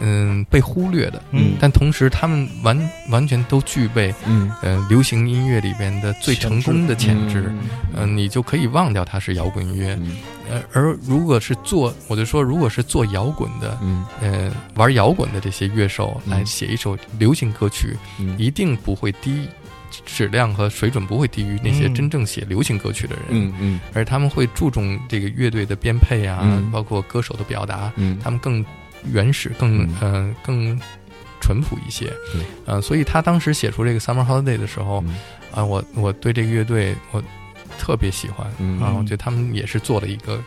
[0.00, 1.54] 嗯被忽略的，嗯。
[1.60, 4.50] 但同时他们完完全都具备嗯。
[4.62, 7.60] 呃流行音乐里边的最成功的潜质，嗯
[7.96, 9.94] 嗯、你就可以忘掉它是摇滚乐。
[10.00, 10.16] 嗯。
[10.50, 14.04] 呃，而如果是做，我就说，如果是做摇滚的，嗯。
[14.20, 16.32] 呃，玩摇滚的这些乐手嗯。
[16.32, 18.36] 来写一首流行歌曲，嗯。
[18.38, 19.48] 一定不会低
[20.04, 21.94] 质量和水准不会低于那些嗯。
[21.94, 23.80] 真正写流行歌曲的人，嗯嗯。
[23.94, 26.70] 而他们会注重这个乐队的编配啊，嗯。
[26.70, 28.18] 包括歌手的表达，嗯。
[28.22, 28.62] 他们更
[29.12, 29.96] 原始、更嗯。
[30.00, 30.78] 呃更
[31.40, 32.06] 淳朴一些。
[32.32, 32.42] 对。
[32.64, 35.16] 呃，所以他当时写出这个《Summer Holiday》的时候，嗯。
[35.52, 37.22] 啊，我我对这个乐队我
[37.78, 38.80] 特别喜欢嗯。
[38.80, 40.42] 啊，我觉得他们也是做了一个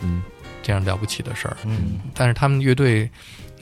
[0.00, 0.22] 嗯。
[0.62, 1.56] 这样了不起的事儿。
[1.64, 1.98] 嗯。
[2.14, 3.10] 但是他们乐队，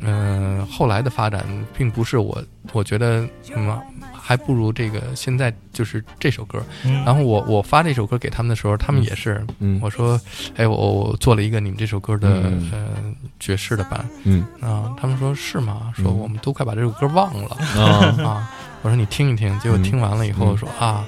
[0.02, 1.44] 嗯、后来的发展
[1.76, 2.42] 并不是我，
[2.72, 3.78] 我觉得嗯，
[4.12, 6.62] 还不如这个现在就是这首歌。
[6.84, 9.78] 嗯，然后我我发这首歌给他们的时候，他们也是，嗯。
[9.82, 10.20] 我说，
[10.56, 12.70] 哎，我我做了一个你们这首歌的、嗯。
[12.72, 12.86] 呃
[13.38, 14.08] 爵士的版。
[14.24, 14.44] 嗯。
[14.60, 15.92] 啊，他们说是吗？
[15.94, 16.18] 说嗯。
[16.18, 18.50] 我们都快把这首歌忘了、啊啊。
[18.82, 20.56] 我说你听一听，结果嗯听完了以后嗯。
[20.56, 21.04] 说啊，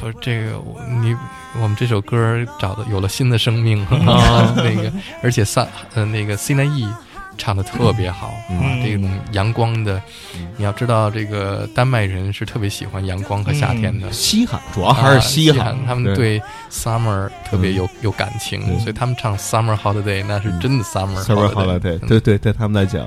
[0.00, 0.60] 说这个
[1.00, 1.14] 你
[1.60, 4.90] 我们这首歌找的有了新的生命 啊，那个
[5.22, 6.92] 而且三呃那个 C 南 E
[7.38, 10.00] 唱的特别好嗯啊，这种阳光的
[10.36, 14.10] 嗯，你要知道这个丹麦人是特别喜欢阳光和夏天的。
[14.12, 16.14] 稀罕，主要还是啊稀罕，他们对。
[16.38, 18.78] 对 summer 特别有有感情，对。
[18.78, 23.06] 所以他们唱 summer holiday 那是真的 summer Summer Holiday，嗯对对，对他们来讲，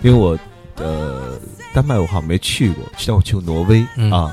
[0.00, 0.38] 因为我
[0.76, 1.38] 呃
[1.74, 4.10] 丹麦我好像没去过，但我去过挪威、嗯。
[4.12, 4.32] 啊，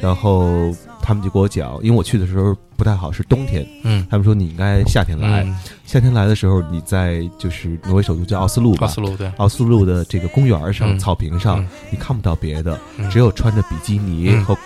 [0.00, 5.56] 然后他们就给我讲，因为我去的时候不太好，是冬天，嗯，他们说你应该夏天来，嗯。
[5.86, 8.86] 夏天来的时候你在就是挪威首都叫奥斯陆吧。
[8.86, 8.90] 奥。
[8.90, 10.98] 斯陆对，奥斯陆的这个公园上、嗯。
[10.98, 13.08] 草坪上，嗯你看不到别的，嗯。
[13.10, 14.44] 只有穿着比基尼嗯。
[14.44, 14.56] 和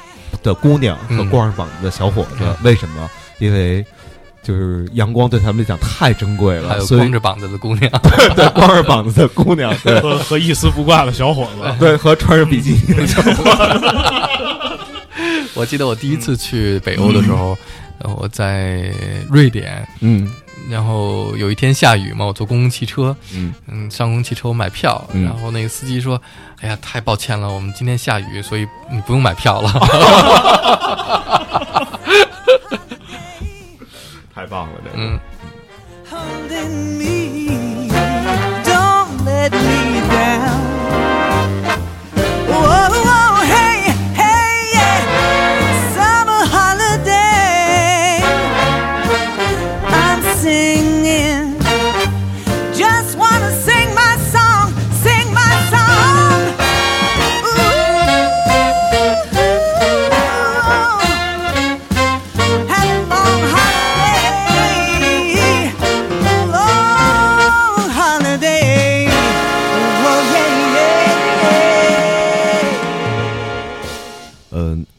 [0.42, 1.30] 的姑娘和嗯。
[1.30, 2.36] 光着膀子的小伙子。
[2.40, 2.56] 嗯。
[2.62, 3.08] 为什么？
[3.38, 3.84] 因为
[4.42, 10.00] 就是阳光对他们来讲太珍贵了，还有光着膀子的姑娘， 对对光着膀子的姑娘， 对。
[10.00, 13.44] 和和一丝不挂的小伙子， 对，和穿着比基尼的小伙子，
[15.54, 17.56] 我记得我第一次去北欧的时候，
[18.00, 18.92] 呃我在
[19.30, 20.30] 瑞典，嗯。
[20.68, 23.54] 然后有一天下雨嘛，我坐公共汽车，嗯。
[23.68, 25.24] 嗯，上公共汽车我买票，嗯。
[25.24, 26.20] 然后那个司机说
[26.60, 29.72] ：“哎呀，太抱歉了，我们今天下雨，所以你不用买票了。
[34.34, 35.18] 太棒了，这”个，嗯，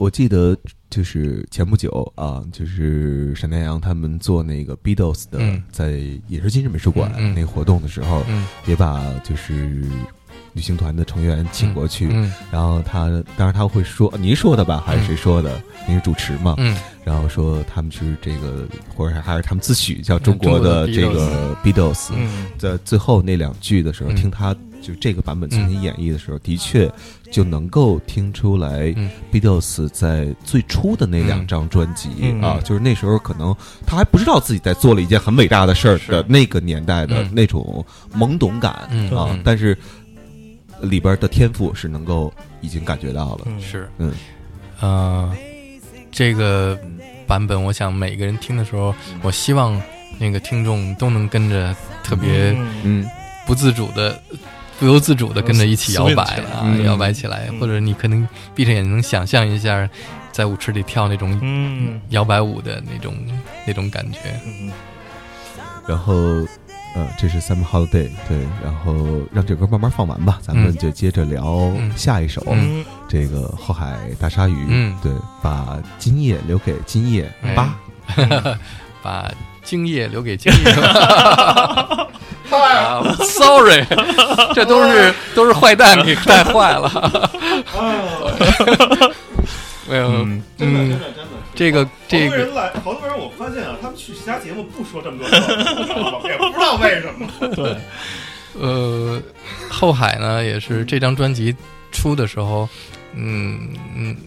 [0.10, 0.58] 我记得
[0.90, 5.62] 就是前不久啊，就是闪电阳他们做那个 Beatles 的，嗯。
[5.72, 8.44] 在也是今日美术馆那个活动的时候，嗯。
[8.66, 9.84] 也把就是
[10.54, 15.62] 旅行团的成员请过去，嗯然后他当然他会说您说的吧，还是谁说的？
[15.88, 16.56] 您是主持嘛？
[16.58, 16.76] 嗯。
[17.06, 22.48] 然后说他们是这个，或者还是他们自诩叫中国的这个 Beatles，嗯。
[22.58, 24.16] 在最后那两句的时候，嗯。
[24.16, 26.92] 听他就这个版本进行演绎的时候，的确
[27.30, 29.10] 就能够听出来嗯。
[29.32, 32.42] Beatles 在最初的那两张专辑、嗯。
[32.42, 33.56] 啊，就是那时候可能
[33.86, 37.30] 他还不知道自己在做了一件很伟大的事儿的那个年代的嗯。
[37.34, 39.10] 那种懵懂感、嗯。
[39.12, 39.78] 啊嗯，但是
[40.82, 43.42] 里边的天赋是能够已经感觉到了。
[43.46, 43.62] 嗯。
[43.62, 43.90] 是。
[43.98, 44.14] 嗯。
[44.80, 45.36] 呃，
[46.10, 46.80] 这个
[47.28, 49.80] 版本，我想每个人听的时候，我希望
[50.18, 52.70] 那个听众都能跟着特别嗯。
[52.84, 53.10] 嗯
[53.46, 54.22] 不自主的。
[54.80, 56.84] 不由自主的跟着一起摇摆来啊，嗯。
[56.86, 59.88] 摇摆起来，嗯或者你可能闭着眼睛能想象一下，
[60.32, 62.00] 在舞池里跳那种嗯。
[62.10, 63.14] 摇摆舞的那种
[63.68, 64.20] 那种感觉。
[64.46, 64.72] 嗯。
[65.88, 66.14] 然后，
[66.96, 70.78] 呃，这是 Summer Holiday，对，然后让这歌慢慢放完吧，咱们嗯。
[70.78, 71.46] 就接着聊
[71.78, 71.92] 嗯。
[71.98, 72.86] 下一首，嗯。
[73.08, 74.98] 这个后海大鲨鱼，嗯。
[75.04, 75.12] 对，
[75.42, 77.76] 把今夜留给今夜哎八，
[79.04, 79.32] 把
[79.70, 80.72] 精液留给精液。
[82.50, 83.86] 啊，sorry，
[84.56, 87.30] 这都是都是坏蛋给带坏了。
[89.88, 90.10] 没有，
[90.58, 91.00] 真的，真的，
[91.54, 95.28] 这个这个来，好多人我发现啊，他们去其他节目不说这么多
[96.28, 97.28] 也不知道为什么。
[97.56, 97.78] 对，
[98.60, 99.22] 呃，
[99.70, 101.56] 后海呢也是这张专辑
[101.92, 102.68] 出的时候，
[103.14, 104.18] 嗯嗯，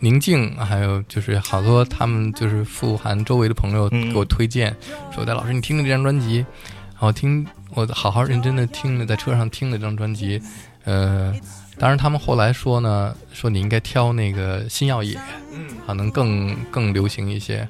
[0.00, 4.12] 宁静还有就是好多他们就是富含周围的朋友嗯。
[4.12, 4.74] 给我推荐，
[5.14, 10.40] 说戴老师你听听这张专辑，然后听我好好认真的听了，在车上听了这张专辑，
[10.84, 11.34] 呃，
[11.78, 15.18] 当然他们后来说呢，说你应该挑那个新耀野，
[15.52, 17.68] 嗯，可能更更流行一些。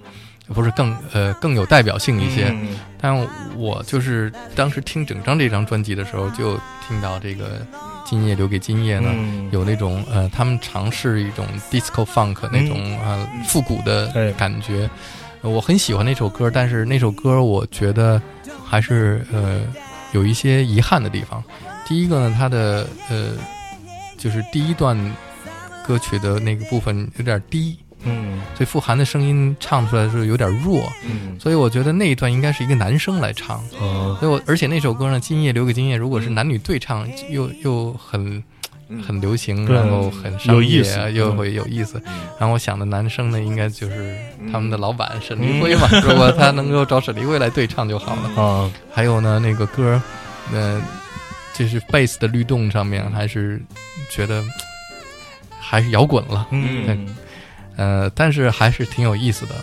[0.54, 2.78] 不是更呃更有代表性一些，嗯。
[3.00, 3.16] 但
[3.56, 7.60] 我就是当时听整张这张专辑的时候，就听到这个
[8.04, 9.48] 《今夜留给今夜》呢，嗯。
[9.52, 14.88] 有那种呃，他们尝试一种 disco funk 那种呃复古的感觉。
[15.40, 18.20] 呃我很喜欢那首歌，但是那首歌我觉得
[18.64, 19.60] 还是呃
[20.10, 21.40] 有一些遗憾的地方。
[21.86, 23.34] 第一个呢，它的呃
[24.16, 24.98] 就是第一段
[25.86, 27.78] 歌曲的那个部分有点低，
[28.08, 28.40] 嗯。
[28.56, 31.38] 所以傅涵的声音唱出来的时候有点弱，嗯。
[31.38, 33.62] 所以我觉得那一段应该是一个男生来唱。
[33.80, 38.42] 呃所以我而且那首歌呢，《今夜留给今夜》，如果是男女对唱，又又很
[39.06, 42.02] 很流行，然后很商业有意思，又嗯会有意思。
[42.38, 44.16] 然后我想的男生呢，应该就是
[44.50, 48.42] 他们的老板沈黎辉嘛，如果他能够找沈黎辉来对唱就好了。
[48.42, 50.00] 啊还有呢，那个歌，
[50.52, 50.82] 呃，
[51.54, 53.62] 就是贝斯的律动上面，还是
[54.10, 54.42] 觉得
[55.60, 56.46] 还是摇滚了。
[56.50, 57.06] 嗯
[57.78, 59.54] 呃，但是还是挺有意思的，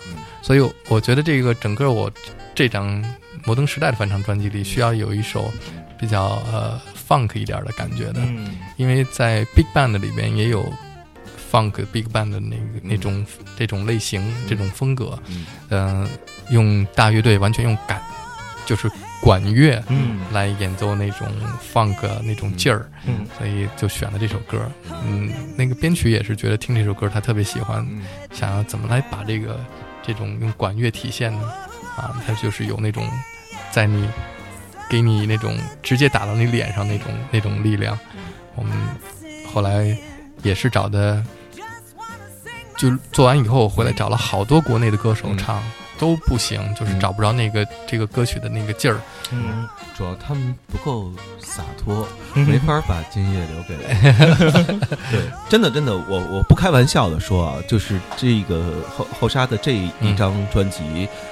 [0.42, 2.10] 所以我觉得这个整个我
[2.54, 3.00] 这张
[3.44, 5.52] 《摩登时代》的翻唱专辑里，需要有一首
[5.98, 8.58] 比较呃 funk 一点的感觉的，嗯。
[8.76, 10.66] 因为在 big band 里边也有
[11.52, 13.24] funk big band 的那个那种
[13.56, 15.18] 这种类型这种风格，
[15.68, 16.08] 嗯、
[16.50, 18.02] 用大乐队完全用感
[18.66, 18.90] 就是
[19.26, 21.26] 管乐嗯来演奏那种
[21.74, 24.70] funk 那种劲儿，嗯所以就选了这首歌。
[25.04, 27.84] 嗯，那个编曲也是觉得听这首歌他特别喜欢，
[28.32, 29.58] 想要怎么来把这个
[30.00, 31.42] 这种用管乐体现呢？
[31.96, 33.04] 啊，他就是有那种
[33.72, 34.08] 在你
[34.88, 37.98] 给你那种直接打到你脸上那种那种力量。
[38.54, 38.72] 我们
[39.52, 39.98] 后来
[40.44, 41.20] 也是找的，
[42.78, 45.60] 就做完以后回来找了好多国内的歌手唱。
[45.98, 49.00] 都不行，就是找不着那个、这个歌曲的那个劲儿。
[49.32, 49.68] 嗯。
[49.96, 51.10] 主要他们不够
[51.40, 53.76] 洒脱，没法把今夜留给。
[55.10, 60.82] 对，真的真的，我我不开玩笑的说啊，就是这个后后沙的这一张专辑，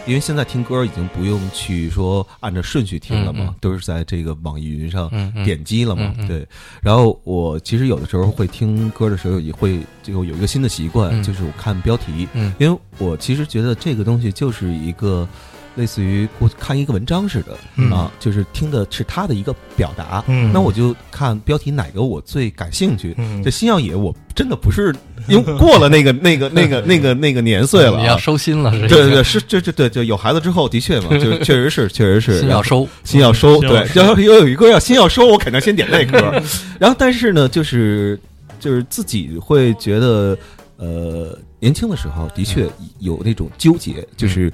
[0.06, 5.10] 因为现在听歌已经不用去说按照顺序听了嘛，都是在这个网易云上
[5.44, 6.14] 点击了嘛。
[6.26, 6.46] 对，
[6.80, 12.54] 然后我其实有的时候会听歌的时候，也会就有一个新的习惯，就是我看标题，嗯。
[12.58, 15.28] 因为我其实觉得这个东西就是一个
[15.76, 20.22] 类似于我看一个文章似的、嗯啊，就是听的是他的一个表达。
[20.28, 23.14] 嗯那我就看标题哪个我最感兴趣。
[23.18, 24.94] 嗯这新耀野我真的不是
[25.28, 28.18] 因为过了那个 那个那个那个那个年岁了、 你要啊。
[28.18, 32.88] 收心了，是对对对，是这这对就有孩子之后，的确嘛，就确实是确实是心要收。
[33.04, 36.18] 心要收，对，收要要有一个要心要收，我肯定先点那歌。
[36.80, 38.18] 然后，但是呢，就是
[38.58, 40.36] 就是自己会觉得，
[40.78, 42.66] 呃，年轻的时候的确
[42.98, 44.52] 有那种纠结，就是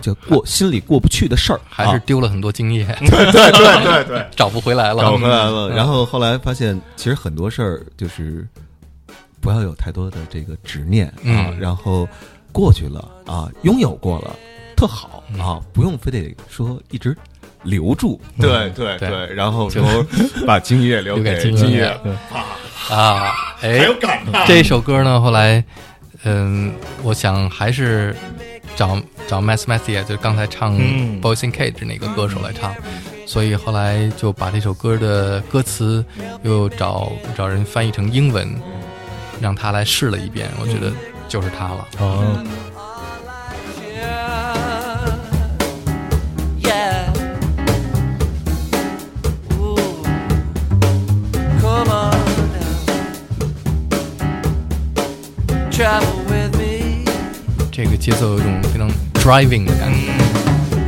[0.00, 5.02] 就过心里过不去的事儿，还是啊丢了很多经验， 对对对对 对，找不回来了。
[5.02, 5.68] 找不回来了。
[5.70, 8.46] 嗯然后后来发现，其实很多事儿就是
[9.40, 12.08] 不要有太多的这个执念啊嗯，然后
[12.52, 14.34] 过去了啊，拥有过了，
[14.76, 17.16] 特好嗯啊，不用非得说一直。
[17.62, 20.06] 留住，对对对对，然后就说
[20.46, 22.12] 把精液留留给给精液液，对
[22.96, 25.64] 啊，哎，感叹这首歌呢，后来，
[26.22, 26.72] 嗯，
[27.02, 28.14] 我想还是
[28.76, 32.74] 找找 Mass Matthew，就是刚才唱嗯 Boys in Cage 那个歌手来唱，
[33.26, 36.04] 所以后来就把这首歌的歌词
[36.42, 38.54] 又找找人翻译成英文，
[39.40, 40.92] 让他来试了一遍，我觉得
[41.26, 41.88] 就是他了。
[41.98, 42.44] 哦.
[55.76, 56.25] Travel.
[57.75, 60.11] 这个节奏有一种非常 driving 的感觉。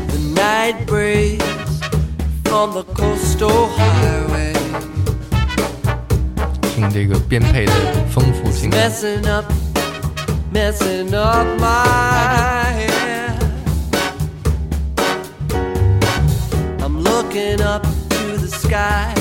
[0.08, 1.42] The night breeze
[2.44, 4.54] from the coastal highway.
[6.76, 7.74] 听这个编配的
[8.10, 8.90] 丰富性感。
[8.90, 9.46] Messing up,
[10.54, 13.38] messing up my hair.
[16.80, 19.14] I'm looking up to the sky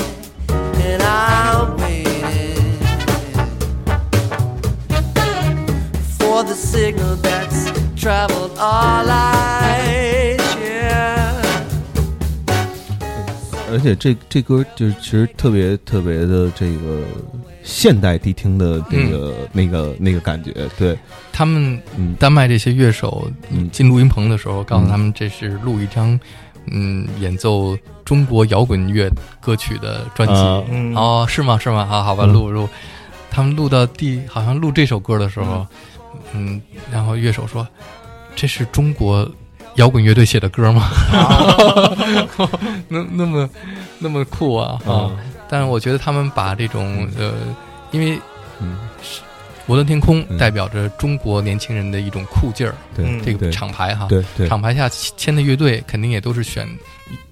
[0.49, 1.76] and I'm
[6.44, 10.36] the signal that's traveled all I。
[13.70, 17.02] 而且这这歌就是其实特别特别的这个
[17.62, 20.52] 现代迪厅的那个那个那个感觉。
[20.78, 20.98] 对，
[21.30, 21.78] 他们
[22.18, 23.30] 丹麦这些乐手
[23.70, 26.18] 进录音棚的时候告诉他们，这是录一张
[26.70, 27.76] 嗯演奏
[28.06, 30.34] 中国摇滚乐歌曲的专辑。
[30.96, 31.58] 哦，是吗？
[31.58, 31.84] 是吗？
[31.84, 32.66] 好好吧，录录。
[33.30, 35.66] 他们录到第，好像录这首歌的时候。
[36.32, 36.60] 嗯，
[36.90, 37.66] 然后乐手说
[38.36, 39.28] ：“这是中国
[39.76, 40.88] 摇滚乐队写的歌吗？”
[42.88, 43.48] 那那么
[43.98, 44.92] 那么酷啊啊！
[44.92, 45.10] 啊。
[45.48, 47.32] 但是我觉得他们把这种呃，
[47.90, 48.18] 因为
[48.60, 48.76] 嗯，
[49.66, 50.36] 摩登天空嗯。
[50.36, 54.46] 代表着中国年轻人的一种酷劲儿，对嗯这个厂牌哈，对对。
[54.48, 56.68] 厂牌下签的乐队肯定也都是选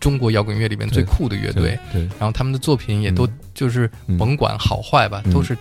[0.00, 3.38] 中国摇滚乐里面最酷的乐队，对，然后他们的作品也都嗯。
[3.54, 4.16] 就是嗯。
[4.16, 5.32] 甭管好坏吧，嗯。
[5.32, 5.56] 都是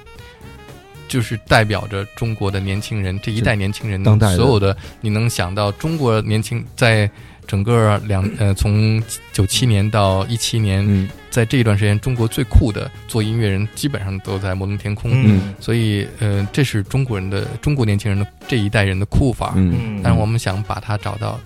[1.07, 7.09] 就是代表着中国的年轻人这一代年轻人当代所有的你能想到中国年轻在
[7.47, 9.01] 整个两呃从
[9.31, 11.09] 九七年到一七年，嗯。
[11.29, 15.53] 在这一段时间，中国最酷的做音乐人基本上都在摩登天空，嗯。
[15.59, 19.53] 所以呃，这是中国人的中国年轻人的这一代人的酷法。
[20.01, 21.37] 但是我们想把它找到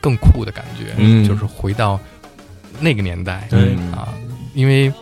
[0.00, 1.26] 更酷的感觉，嗯。
[1.26, 1.98] 就是回到
[2.78, 3.48] 那个年代。
[3.92, 4.14] 啊，
[4.54, 4.92] 因为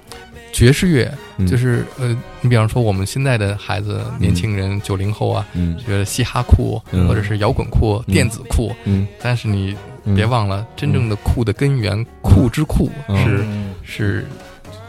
[0.52, 1.46] 爵士乐嗯。
[1.46, 5.76] 就是呃，你比方说我们现在的孩子、年轻人九零后啊，嗯。
[5.78, 7.08] 觉得嘻哈酷嗯。
[7.08, 8.12] 或者是摇滚酷、嗯。
[8.12, 10.14] 电子酷，嗯，但是你嗯。
[10.14, 13.16] 别忘了，真正的酷的根源，酷之酷嗯。
[13.24, 13.74] 是嗯。
[13.82, 14.26] 是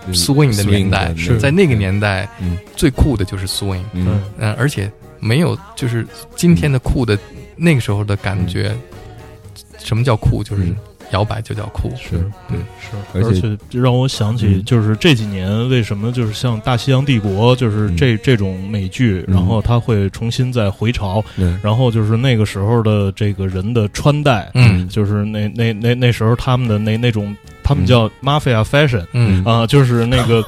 [0.08, 0.14] 嗯。
[0.14, 2.58] swing 的年代的在那个年代嗯。
[2.76, 4.22] 最酷的就是 swing，嗯。
[4.38, 6.06] 嗯，而且没有就是
[6.36, 7.18] 今天的酷的
[7.56, 8.76] 那个时候的感觉。
[9.84, 10.44] 什么叫酷？
[10.44, 10.76] 就是嗯
[11.12, 11.92] 摇摆就叫酷。
[11.96, 12.58] 是对。
[12.80, 14.64] 是，而且这让我想起，嗯。
[14.66, 21.58] 就是这几年为什么就是像《大西洋帝国》，就是这这种美剧，嗯然后它会重新再回潮，对。
[21.62, 24.88] 然后就是那个时候的这个人的穿戴，嗯。
[24.90, 29.44] 就是那那那那时候他们的那那种，他们叫 mafia fashion 嗯。
[29.46, 30.44] 啊，就是那个。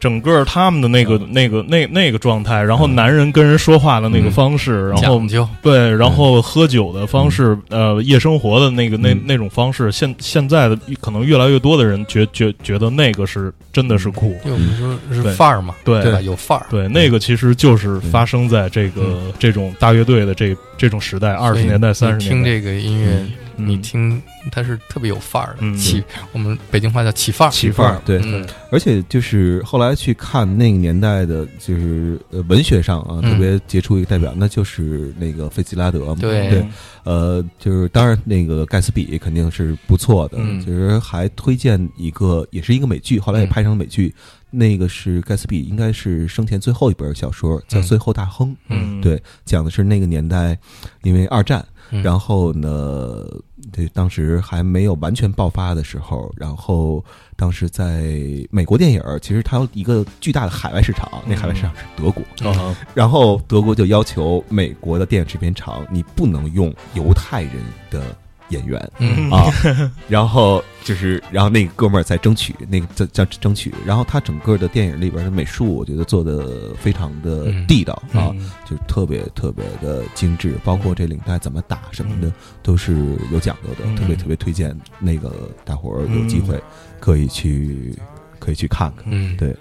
[0.00, 4.32] 整个他们的那个、那个、那那个状态，然后男人跟人说话的那个嗯。
[4.32, 5.20] 方式，然后
[5.62, 9.22] 对，然后喝酒的方式，呃，夜生活的那个那嗯。
[9.24, 16.02] 那种方式，现现在的可能越来越多的人觉觉觉得那个是真的是酷，因为我们说是范儿嘛，对。
[16.02, 16.20] 对吧？
[16.20, 16.66] 有范儿。
[16.70, 26.02] 对，那个其实就是发生在这个这种大乐队的这这种时代，二十年代、三十年听这个音乐，嗯你听它是特别有范儿的，嗯起
[26.32, 28.20] 我们北京话叫起范儿，起范儿对。
[28.24, 28.46] 嗯。
[28.70, 33.32] 而且就是后来去看那个年代的，就是呃文学上啊嗯。
[33.32, 36.16] 特别杰出一个代表，那就是那个费吉拉德嘛。
[36.20, 36.48] 对。
[36.50, 36.66] 对，
[37.04, 40.60] 呃，就是当然那个盖茨比肯定是不错的，嗯。
[40.60, 43.48] 其实还推荐一个，也是一个美剧，后来也嗯。
[43.48, 44.14] 拍成美剧。
[44.48, 48.48] 那个是盖茨比，应该是生前最后一本小说，叫《嗯最后大亨》。
[48.68, 50.56] 嗯，对，讲的是那个年代，
[51.02, 53.24] 因为二战，嗯然后呢，
[53.72, 57.04] 对，当时还没有完全爆发的时候，然后
[57.36, 58.12] 当时在
[58.50, 67.52] 美国电影儿，其实它有一个巨大的海外市场，那海外市场是德国，嗯，然后德国就要求美国的电影制片厂，你不能用犹太人
[67.90, 68.16] 的
[68.50, 68.90] 演员。
[68.98, 69.30] 嗯。
[69.30, 69.50] 啊，
[70.08, 77.66] 然后就是，然后那个哥们儿在争取，那个叫叫争取，然后他整个的电影里边的美术，我觉得做的非常的嗯。
[77.66, 78.50] 地道啊，嗯。
[78.64, 82.32] 就是特别特别的精致，包括这领带怎么打什么的，
[82.62, 82.94] 都是
[83.32, 83.96] 有讲究的，嗯。
[83.96, 85.32] 特别特别推荐那个
[85.64, 86.60] 大伙儿有机会
[87.00, 87.94] 可以去
[88.38, 89.04] 可以去看看。
[89.06, 89.54] 嗯，对。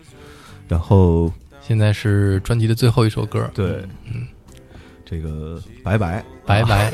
[0.68, 1.32] 然后
[1.62, 4.26] 现在是专辑的最后一首歌，对，嗯，
[5.06, 6.92] 这个拜拜拜拜，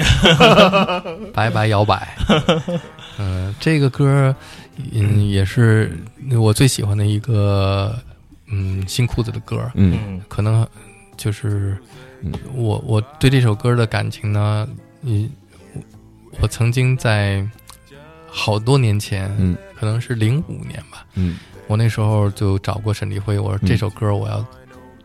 [1.33, 2.15] 拜拜 摇摆。
[3.17, 4.35] 嗯，这个歌，
[4.91, 5.97] 嗯，也是
[6.37, 7.97] 我最喜欢的一个，
[8.47, 9.69] 嗯，新裤子的歌。
[9.75, 10.21] 嗯嗯。
[10.27, 10.67] 可能
[11.15, 11.77] 就是
[12.21, 12.33] 嗯。
[12.53, 14.67] 我我对这首歌的感情呢，
[15.03, 15.29] 嗯，
[16.41, 17.47] 我曾经在
[18.27, 19.55] 好多年前，嗯。
[19.75, 21.37] 可能是零五年吧，嗯。
[21.67, 23.67] 我那时候就找过沈立辉，我说嗯。
[23.67, 24.45] 这首歌我要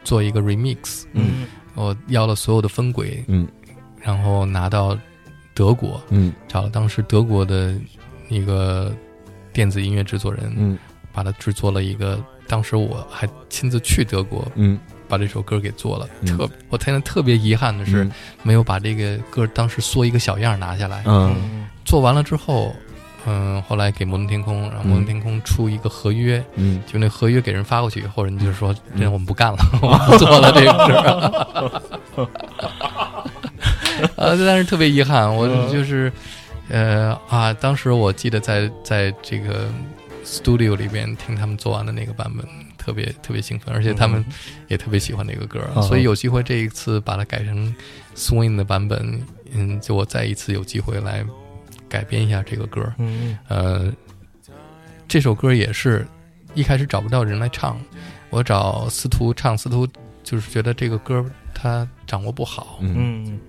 [0.02, 1.46] 做一个 remix，嗯
[1.76, 3.46] 我要了所有的分轨，嗯。
[4.02, 4.98] 然后拿到
[5.54, 6.32] 德国，嗯。
[6.48, 7.74] 找了当时德国的
[8.28, 8.92] 一个
[9.52, 10.76] 电子音乐制作人，嗯。
[11.12, 12.20] 把它制作了一个。
[12.48, 14.78] 当时我还亲自去德国嗯。
[15.08, 16.36] 把这首歌给做了，嗯。
[16.36, 18.12] 特我现在特别遗憾的是、嗯。
[18.42, 21.02] 没有把这个歌当时缩一个小样拿下来。
[21.06, 21.66] 嗯嗯。
[21.84, 22.74] 做完了之后，
[23.26, 26.80] 嗯，后来给摩登天空，然后摩登天空出一个合约，嗯。
[26.86, 31.82] 就那合约给人发过去以后，人就说：“这我们不干了， 我们不做了这个歌。
[34.16, 36.12] ”呃，但是特别遗憾，我就是，
[36.68, 39.68] 呃啊，当时我记得在在这个
[40.24, 42.46] studio 里边听他们做完的那个版本，
[42.76, 44.24] 特别特别兴奋，而且他们
[44.68, 47.74] 也特别喜欢那个歌，嗯所以有机会这一次把它改成
[48.14, 49.20] swing 的版本，
[49.52, 51.24] 嗯，就我再一次有机会来
[51.88, 53.92] 改编一下这个歌，嗯呃，
[55.08, 56.06] 这首歌也是
[56.54, 57.80] 一开始找不到人来唱，
[58.30, 59.86] 我找司徒唱，司徒
[60.22, 61.24] 就是觉得这个歌
[61.54, 62.78] 他掌握不好。
[62.80, 63.40] 嗯嗯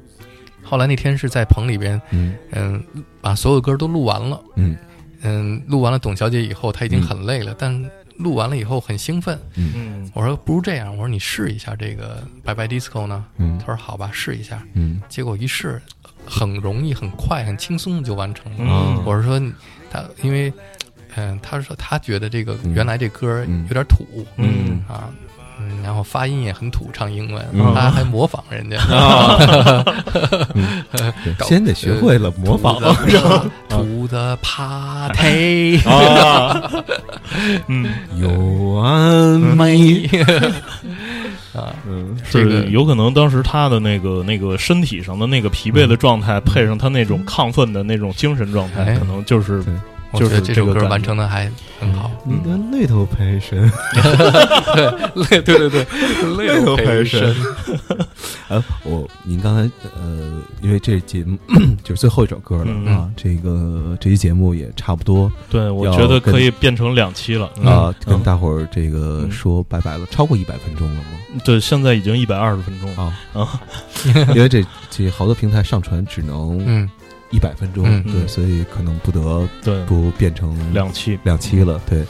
[0.64, 2.84] 后来那天是在棚里边，嗯嗯，
[3.22, 4.42] 把所有歌都录完了。
[4.56, 4.78] 嗯
[5.22, 7.74] 嗯，录完了董小姐以后，她已经很累了，但
[8.18, 9.40] 录完了以后很兴奋。
[9.56, 13.26] 嗯我说不如这样，我说你试一下这个拜拜 disco 呢？
[13.38, 14.62] 嗯他说好吧，试一下。
[14.74, 15.82] 嗯结果一试，
[16.30, 18.58] 很容易、很快、很轻松就完成了。
[18.60, 19.02] 嗯。
[19.06, 19.40] 我是说
[19.90, 20.52] 他，因为
[21.16, 22.74] 嗯、他说他觉得这个嗯。
[22.74, 23.66] 原来这歌嗯。
[23.70, 24.06] 有点土、
[24.38, 24.84] 嗯。
[24.88, 25.10] 啊。
[25.60, 27.74] 嗯，然后发音也很土，唱英文，嗯。
[27.74, 28.78] 他还模仿人家，
[31.24, 32.80] 对 先得学会了模仿。
[33.68, 36.62] 土的 party， 啊，
[37.66, 38.30] 嗯，有
[38.76, 40.08] 完美。
[41.58, 48.98] 啊，嗯这个是有可能当时他的那个那个身体上的那个疲惫的状态，配上他那种亢奋的那种精神状态，哎。
[48.98, 49.74] 可能就是对
[50.12, 52.10] 我觉得这首歌就是这个感觉完成的还很好。
[52.24, 53.70] 你的累头陪身。
[55.16, 55.86] 累，对对对，
[56.38, 57.36] 累 头陪陪身。
[58.50, 61.38] 呃，我您刚才呃，因为这节目
[61.84, 67.50] 就是最后一首歌了、嗯啊，这个这期节目也差不多对，我要觉得跟可以变成两期了。
[67.58, 71.42] 嗯啊，跟嗯大伙儿这个嗯说拜拜了，超过一百分钟了吗？
[71.44, 73.04] 对，现在已经一百二十分钟了。
[73.04, 73.62] 啊啊，
[74.34, 76.90] 因为这这好多平台上传只能嗯，
[77.32, 78.28] 一百分钟，嗯对，嗯。
[78.28, 79.48] 所以可能不得，
[79.86, 81.18] 不变成两期。
[81.24, 82.06] 两期了，对。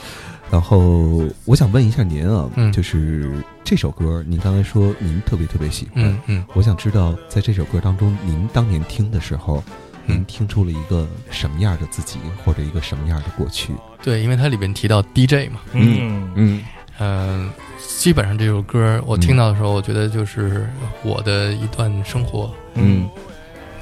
[0.49, 2.71] 然后我想问一下您啊，嗯。
[2.71, 3.31] 就是
[3.63, 6.45] 这首歌，您刚才说您特别特别喜欢，嗯嗯。
[6.53, 9.63] 我想知道，在这首歌当中，您当年听的时候，
[10.05, 13.73] 您嗯听出了一个什么样的自己，或者一个什么样的过去？
[14.01, 16.63] 对，因为它里边提到 DJ 嘛，嗯嗯。
[16.99, 17.51] 嗯、
[17.99, 20.67] 基本上这首歌我听到的时候，我觉得就是
[21.03, 23.07] 我的一段生活，嗯，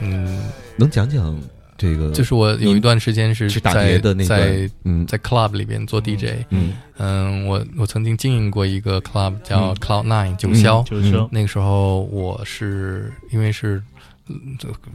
[0.01, 0.41] 嗯，
[0.77, 1.39] 能讲讲
[1.77, 2.11] 这个？
[2.11, 4.69] 就是我有一段时间是在碟的那在
[5.07, 6.73] 在 club 里边做 DJ，嗯。
[6.97, 9.75] 嗯，我我曾经经营过一个 club 叫嗯。
[9.75, 13.83] Cloud Nine 九霄，就是说那个时候我是因为是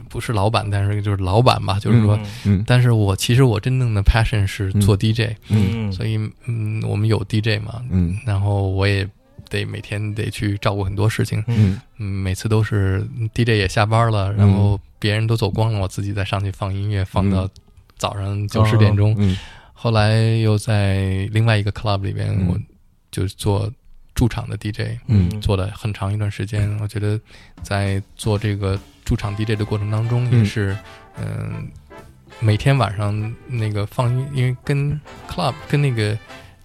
[0.09, 2.63] 不是老板，但是就是老板吧，就是说，嗯。
[2.65, 6.17] 但是我其实我真正的 passion 是做 DJ，、嗯，所以
[6.47, 8.17] 嗯，我们有 DJ 嘛，嗯。
[8.25, 9.07] 然后我也
[9.51, 11.79] 得每天得去照顾很多事情，嗯。
[11.97, 17.47] 嗯，每次都是 DJ 也下班了，然后别人都走光了，我自己再上去放音乐，放到
[17.97, 19.13] 早上九十点钟。
[19.19, 19.37] 嗯。
[19.73, 22.47] 后来又在另外一个 club 里边，嗯。
[22.47, 22.59] 我
[23.11, 23.71] 就做
[24.15, 25.29] 驻场的 DJ，嗯。
[25.41, 26.75] 做了很长一段时间。
[26.79, 27.19] 我觉得
[27.61, 30.39] 在做这个驻场 DJ 的过程当中，嗯。
[30.39, 30.75] 也是
[31.19, 31.69] 嗯、
[32.39, 34.99] 每天晚上那个放音，因为跟
[35.29, 36.17] club 跟那个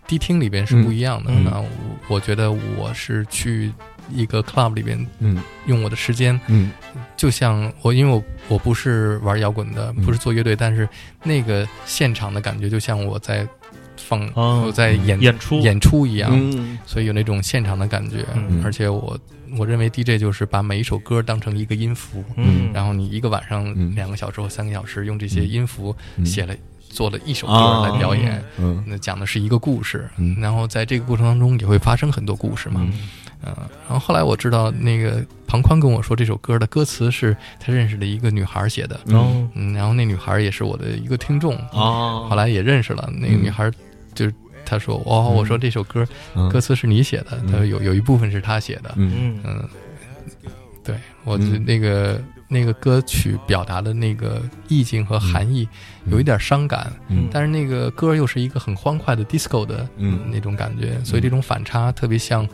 [0.07, 1.31] 迪厅里边是不一样的。
[1.45, 1.69] 那我
[2.09, 3.73] 我觉得我是去
[4.13, 5.43] 一个 club 里边嗯。
[5.67, 6.71] 用我的时间，嗯。
[7.17, 10.05] 就像我，因为我我不是玩摇滚的，嗯。
[10.05, 10.89] 不是做乐队，但是
[11.23, 13.47] 那个现场的感觉就像我在
[13.97, 14.65] 放、哦。
[14.67, 15.59] 我在演演出。
[15.61, 16.79] 演出一样，嗯。
[16.87, 18.25] 所以有那种现场的感觉。
[18.35, 18.63] 嗯。
[18.65, 19.19] 而且我
[19.59, 23.95] 我认为 DJ 就是把每一首歌当成一个音符，嗯，然后你一个晚上嗯。
[23.95, 25.49] 两个小时或三个小时用这些嗯。
[25.49, 26.25] 音符嗯。
[26.25, 26.55] 写了、
[26.97, 28.43] 做了一首歌啊来表演。
[28.59, 28.83] 嗯。
[28.87, 30.35] 那讲的是一个故事，嗯。
[30.41, 32.93] 然后在这个过程当中也会发生很多故事嘛，嗯。
[33.45, 33.55] 嗯，
[33.87, 43.09] 然后后来我知道那个庞宽跟我说，这首歌的歌词是他认识的一个女孩写的，嗯，然后那女孩也是我的一个听众，啊后来也认识了。
[43.21, 43.71] 那个女孩
[44.15, 44.35] 就是
[44.65, 46.49] 他说，哦，我说这首歌嗯。
[46.49, 49.13] 歌词是你写的，嗯她说有有一部分是他写的，嗯。
[49.15, 49.69] 嗯嗯，
[50.83, 55.69] 对我那个那个歌曲表达的那个意境和含义
[56.05, 56.13] 嗯。
[56.13, 57.29] 有一点伤感，嗯。
[57.33, 60.21] 但是那个歌又是一个很欢快的 disco 的嗯。
[60.31, 62.47] 那种感觉，所以这种反差特别像，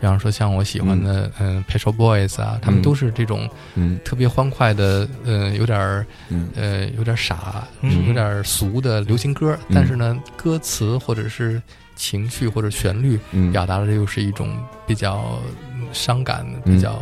[0.00, 1.62] 比方说像我喜欢的嗯。
[1.68, 2.82] p e t r o Boys 啊，他们嗯。
[2.82, 3.98] 都是这种嗯。
[4.04, 6.48] 特别欢快的，呃，有点儿嗯。
[6.56, 8.06] 呃有点儿傻，嗯。
[8.08, 9.74] 有点儿俗的流行歌，嗯。
[9.74, 11.62] 但是呢，歌词或者是
[11.94, 13.52] 情绪或者旋律嗯。
[13.52, 15.38] 表达的又是一种比较
[15.74, 16.74] 嗯伤感、嗯。
[16.74, 17.00] 比较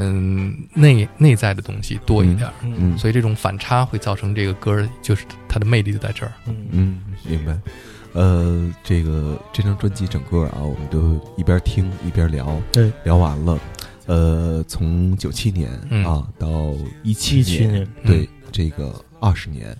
[0.00, 2.54] 嗯内内在的东西多一点儿。
[2.62, 6.32] 嗯所以这种反差会造成这个歌儿就是它的魅力就在这儿。
[6.46, 7.58] 嗯嗯，明白。
[8.12, 13.58] 呃，这个这张专辑整个啊，我们都一边听一边聊，对，聊完了。
[14.06, 16.48] 呃，从九七年、嗯啊到
[17.04, 19.76] 一七17年对、这个二十年。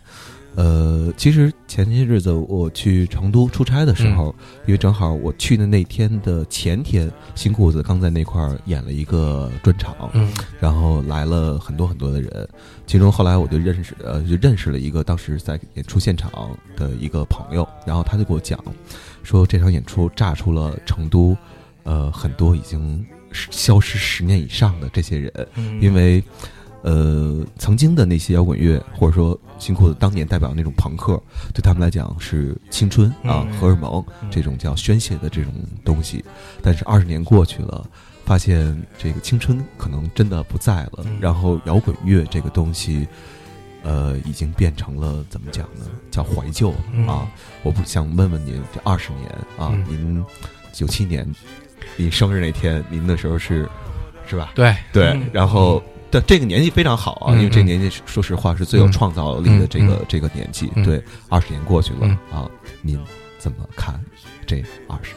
[0.57, 4.35] 呃，其实前些日子我去成都出差的时候，
[4.67, 10.31] 因为正好我去的那天的前天，新裤子刚在那块儿演了一个专场，嗯。
[10.59, 12.49] 然后来了很多很多的人，
[12.87, 16.31] 其中后来我就认识呃就认识了一个当时在演出现场
[16.77, 18.63] 的一个朋友，然后他就给我讲
[19.23, 21.37] 说这场演出炸出了成都
[21.85, 26.23] 呃很多已经消失十年以上的这些人，嗯，因为
[26.83, 31.23] 呃，曾经的那些摇滚乐，或者说辛苦的当年代表那种朋克，
[31.53, 35.53] 对他们来讲是青春啊、嗯荷尔蒙嗯这种叫宣泄的这种
[35.85, 36.25] 东西。
[36.63, 37.87] 但是二十年过去了，
[38.25, 43.07] 发现这个青春可能真的不在了，嗯然后摇滚乐这个东西，
[43.83, 45.85] 呃，已经变成了怎么讲呢？
[46.11, 47.31] 叫怀旧嗯啊。
[47.63, 49.29] 我不想问问您，这二十年
[49.59, 50.25] 啊，嗯您
[50.73, 51.31] 九七年
[51.97, 53.69] 您生日那天，您那时候是
[54.27, 54.53] 是吧？
[54.55, 60.07] 对，对，嗯然后的这个年纪非常好啊，嗯因为这个年纪说实话是最有嗯创造力的这个、嗯。
[60.09, 60.71] 这个年纪。
[60.75, 60.85] 嗯。
[60.85, 62.19] 对，二十年过去了、嗯。
[62.33, 62.51] 啊，
[62.83, 62.99] 您
[63.39, 63.99] 怎么看
[64.47, 65.15] 这二十？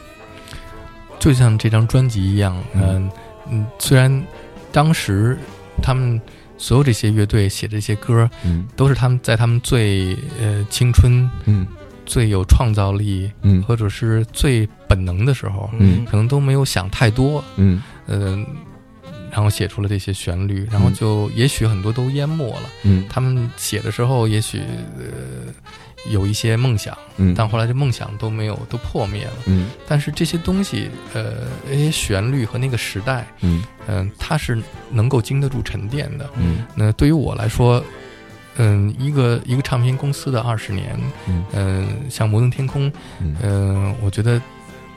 [1.18, 2.82] 就像这张专辑一样，嗯。
[2.82, 3.10] 嗯
[3.50, 4.24] 嗯，虽然
[4.72, 5.36] 当时
[5.82, 6.20] 他们
[6.56, 8.66] 所有这些乐队写这些歌，嗯。
[8.76, 11.66] 都是他们在他们最呃青春、嗯。
[12.06, 13.62] 最有创造力，嗯。
[13.62, 16.04] 或者是最本能的时候，嗯。
[16.04, 17.82] 可能都没有想太多，嗯。
[18.06, 18.46] 嗯、
[19.34, 22.70] 然后写出了这些旋律，然后就也许很多都淹没了。
[22.84, 23.04] 嗯。
[23.10, 24.60] 他们写的时候，也许
[24.96, 25.52] 呃
[26.08, 29.32] 有一些梦想，嗯，但后来这梦想都没有都破灭了。
[29.46, 29.70] 嗯。
[29.88, 33.64] 但是这些东西，呃，那些旋律和那个时代，嗯。
[33.88, 36.30] 嗯、它是能够经得住沉淀的。
[36.36, 36.64] 嗯。
[36.76, 37.84] 那对于我来说，
[38.58, 41.44] 嗯，一个一个唱片公司的二十年，嗯。
[41.54, 42.86] 嗯、像摩登天空，
[43.20, 43.34] 嗯。
[43.42, 44.40] 嗯、我觉得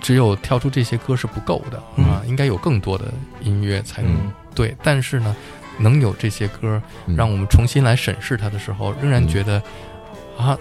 [0.02, 2.06] 只有跳出这些歌是不够的嗯。
[2.06, 4.32] 啊，应该有更多的音乐才能、嗯。
[4.56, 4.76] 对。
[4.84, 5.36] 但是呢，
[5.80, 7.16] 能有这些歌，嗯。
[7.16, 9.28] 让我们重新来审视它的时候，仍然嗯。
[9.28, 9.62] 觉得、
[10.38, 10.58] 啊，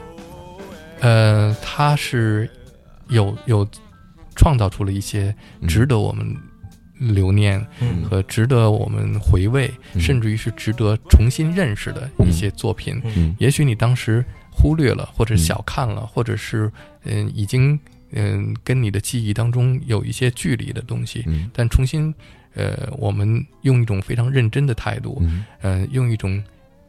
[1.01, 2.49] 呃，它是
[3.09, 3.67] 有有
[4.35, 5.69] 创造出了一些嗯。
[5.69, 6.37] 值得我们
[6.99, 8.03] 留念嗯。
[8.05, 10.01] 和值得我们回味，嗯。
[10.01, 13.01] 甚至于是值得重新认识的一些作品。
[13.05, 13.35] 嗯。
[13.39, 16.73] 也许你当时忽略了，或者小看了，或者是
[17.05, 17.79] 嗯、已经
[18.13, 21.51] 嗯、跟你的记忆当中有一些距离的东西，嗯。
[21.53, 22.15] 但重新
[22.55, 25.45] 呃，我们用一种非常认真的态度，嗯。
[25.63, 26.43] 嗯、用一种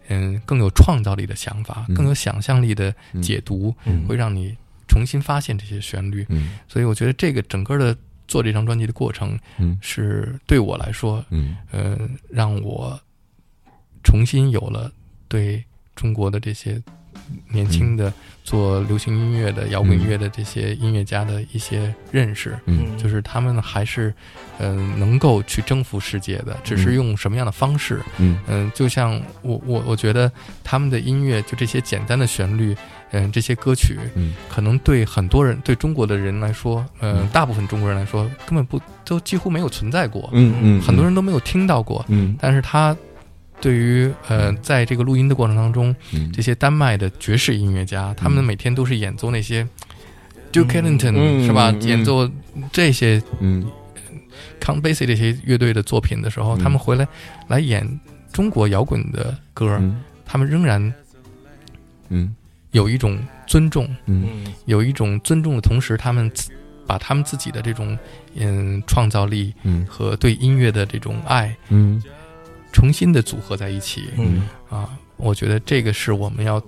[0.09, 1.95] 嗯、更有创造力的想法，嗯。
[1.95, 4.05] 更有想象力的嗯解读，嗯。
[4.07, 4.55] 会让你
[4.87, 6.25] 重新发现这些旋律。
[6.29, 6.51] 嗯。
[6.67, 7.97] 所以我觉得这个整个的
[8.27, 9.77] 做这张专辑的过程，嗯。
[9.81, 11.57] 是对我来说，嗯。
[11.71, 11.97] 呃，
[12.29, 12.97] 让我
[14.03, 14.89] 重新有了
[15.27, 15.61] 对
[15.95, 16.81] 中国的这些
[17.49, 18.11] 年轻的
[18.43, 22.57] 做流行音乐的、摇滚乐的这些音乐家的一些认识。
[22.65, 24.13] 嗯就是他们还是，
[24.59, 28.01] 嗯、能够去征服世界的，只是用什么样的方式。
[28.17, 30.31] 嗯嗯、就像我我我觉得
[30.63, 32.75] 他们的音乐，就这些简单的旋律，
[33.11, 42.03] 嗯、这些歌曲，嗯可能对很多人，对中国的人来说，呃，嗯大部分中国人来说，根本不都几乎没有存在过，嗯嗯，很多人都没有听到过。
[42.07, 42.95] 嗯但是他
[43.59, 46.31] 对于呃，在这个录音的过程当中，嗯。
[46.31, 49.67] 这些丹麦的爵士音乐家，他们每天都是演奏那些
[50.51, 51.71] Duke Ellington、嗯是吧？
[51.71, 51.81] 嗯。
[51.81, 52.29] 演奏
[52.71, 53.65] 这些嗯。
[54.59, 56.59] Count Basie 这些乐队的作品的时候，嗯。
[56.59, 57.07] 他们回来
[57.47, 57.99] 来演
[58.31, 60.03] 中国摇滚的歌，嗯。
[60.25, 60.93] 他们仍然
[62.09, 62.35] 嗯。
[62.71, 64.27] 有一种尊重，嗯。
[64.45, 66.31] 嗯有一种尊重的同时，他们
[66.85, 67.97] 把他们自己的这种
[68.35, 69.85] 嗯创造力嗯。
[69.89, 72.01] 和对音乐的这种爱嗯
[72.77, 74.09] 重新的组合在一起。
[74.19, 74.43] 嗯。
[74.69, 74.87] 啊！
[75.15, 76.61] 我觉得这个是我们要，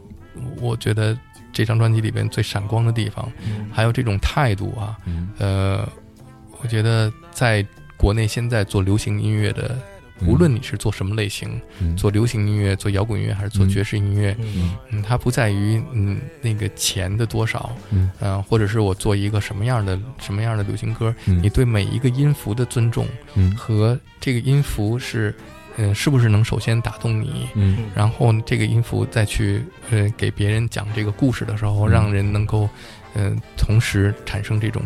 [0.60, 1.16] 我觉得
[1.54, 3.70] 这张专辑里边最闪光的地方，嗯。
[3.72, 5.30] 还有这种态度啊，嗯。
[5.38, 5.88] 呃，
[6.60, 7.64] 我觉得在
[7.96, 9.78] 国内现在做流行音乐的，
[10.26, 11.96] 无论你是做什么类型，嗯。
[11.96, 13.70] 做流行音乐、做摇滚音乐还是做嗯。
[13.70, 14.76] 爵士音乐，嗯。
[14.90, 18.10] 嗯，它不在于嗯那个钱的多少，嗯。
[18.20, 21.40] 呃，或者是我做一个什么样的什么样的流行歌，嗯。
[21.44, 23.06] 你对每一个音符的尊重
[23.36, 23.56] 嗯。
[23.56, 25.36] 和这个音符是，
[25.82, 27.86] 嗯、是不是能首先打动你，嗯。
[27.96, 31.92] 然后这个音符再去呃给别人讲这个故事的时候，嗯。
[31.92, 32.70] 让人能够
[33.14, 34.82] 嗯、呃同时产生这种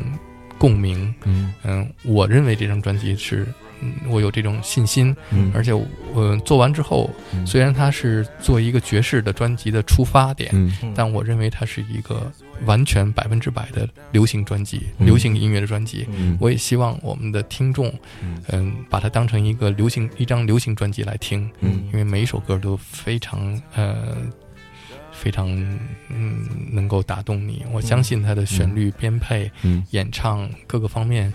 [0.58, 1.14] 共鸣。
[1.24, 1.54] 嗯。
[1.64, 3.48] 嗯、我认为这张专辑是，
[3.82, 5.52] 嗯，我有这种信心，嗯。
[5.56, 7.46] 而且我、呃做完之后，嗯。
[7.48, 10.72] 虽然它是做一个爵士的专辑的出发点，嗯。
[10.84, 10.94] 嗯。
[10.96, 12.32] 但我认为它是一个
[12.66, 16.08] 完全百分之百的流行专辑、嗯流行音乐的专辑。
[16.12, 17.88] 嗯我也希望我们的听众，
[18.22, 24.16] 嗯嗯，把它当成一个流行一张流行专辑来听，嗯因为每一首歌都非常呃
[25.12, 25.50] 非常
[26.10, 26.40] 嗯
[26.72, 27.64] 能够打动你。
[27.72, 31.32] 我相信它的旋律、编配、嗯演唱各个方面，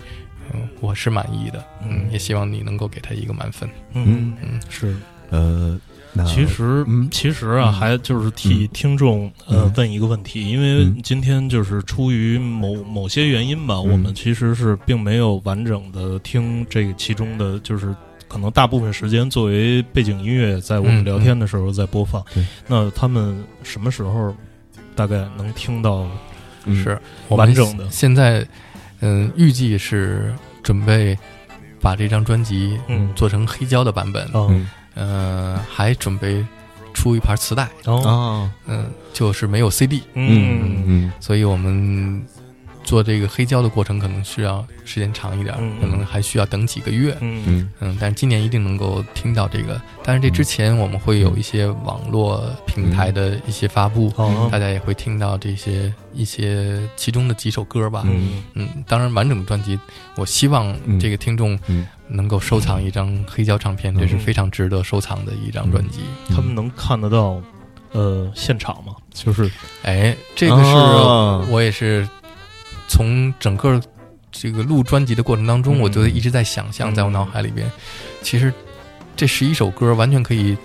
[0.53, 1.65] 嗯，我是满意的。
[1.83, 3.69] 嗯，嗯也希望你能够给他一个满分。
[3.95, 4.97] 嗯嗯是。
[5.31, 7.09] 呃，那其实，嗯。
[7.11, 7.73] 其实啊，嗯。
[7.73, 9.73] 还就是替听众呃嗯。
[9.77, 11.01] 问一个问题，因为嗯。
[11.03, 13.91] 今天就是出于某某些原因吧，嗯。
[13.91, 17.95] 我们其实是并没有完整的听这个其中的，就是
[18.27, 22.25] 可能大部分时间作为背景音乐，在我们嗯聊天的时候在播放。
[22.35, 22.45] 对。
[22.67, 24.35] 那他们什么时候
[24.95, 26.07] 大概能听到？
[26.65, 26.83] 嗯。
[26.83, 27.89] 是完整的？
[27.91, 28.47] 现在
[29.01, 31.17] 嗯预计是准备
[31.81, 33.09] 把这张专辑嗯。
[33.15, 34.25] 做成黑胶的版本。
[34.27, 34.69] 啊，嗯
[34.99, 36.45] 呃，还准备
[36.93, 41.13] 出一盘磁带，哦，啊，嗯、就是没有 CD，嗯嗯。
[41.21, 42.21] 所以我们
[42.89, 47.15] 做这个黑胶的过程可能需要时间长一点，嗯可能还需要等几个月。
[47.21, 47.45] 嗯。
[47.47, 47.71] 嗯。
[47.81, 49.79] 嗯，但是今年一定能够听到这个。
[50.03, 54.49] 但是这之前我们会有一些网络平台的一些发布，哦。
[54.51, 58.05] 大家也会听到这些一些其中的几首歌吧。
[58.07, 58.43] 嗯。
[58.55, 59.79] 嗯，当然完整的专辑，
[60.17, 60.99] 我希望嗯。
[60.99, 61.87] 这个听众嗯。
[62.09, 64.01] 能够收藏一张黑胶唱片，嗯。
[64.01, 66.01] 这是非常值得收藏的一张专辑。
[66.31, 67.39] 他们能看得到
[67.93, 68.95] 呃现场吗？
[69.13, 69.51] 就是。
[69.83, 72.09] 哎，这个是哦我也是
[72.89, 73.81] 从整个
[74.33, 75.81] 这个录专辑的过程当中，嗯。
[75.81, 76.95] 我就一直在想象，嗯。
[76.95, 77.71] 在我脑海里边，
[78.23, 78.53] 其实
[79.15, 80.57] 这十一首歌完全可以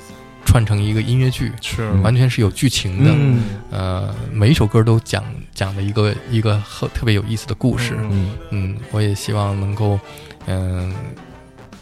[0.46, 1.90] 串成一个音乐剧，是。
[2.02, 3.12] 完全是有剧情的。
[3.14, 3.44] 嗯。
[3.70, 5.24] 呃，每一首歌都讲
[5.54, 7.96] 讲了一个一个很特别有意思的故事。
[8.00, 8.32] 嗯。
[8.52, 10.00] 嗯，我也希望能够，
[10.48, 10.94] 嗯、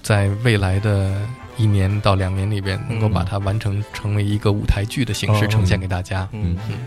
[0.03, 1.19] 在未来的
[1.57, 3.11] 一年到两年里边，能够嗯。
[3.11, 5.47] 把它完成成为一个舞台剧的形式哦。
[5.47, 6.27] 呈现给大家。
[6.31, 6.55] 嗯。
[6.69, 6.77] 嗯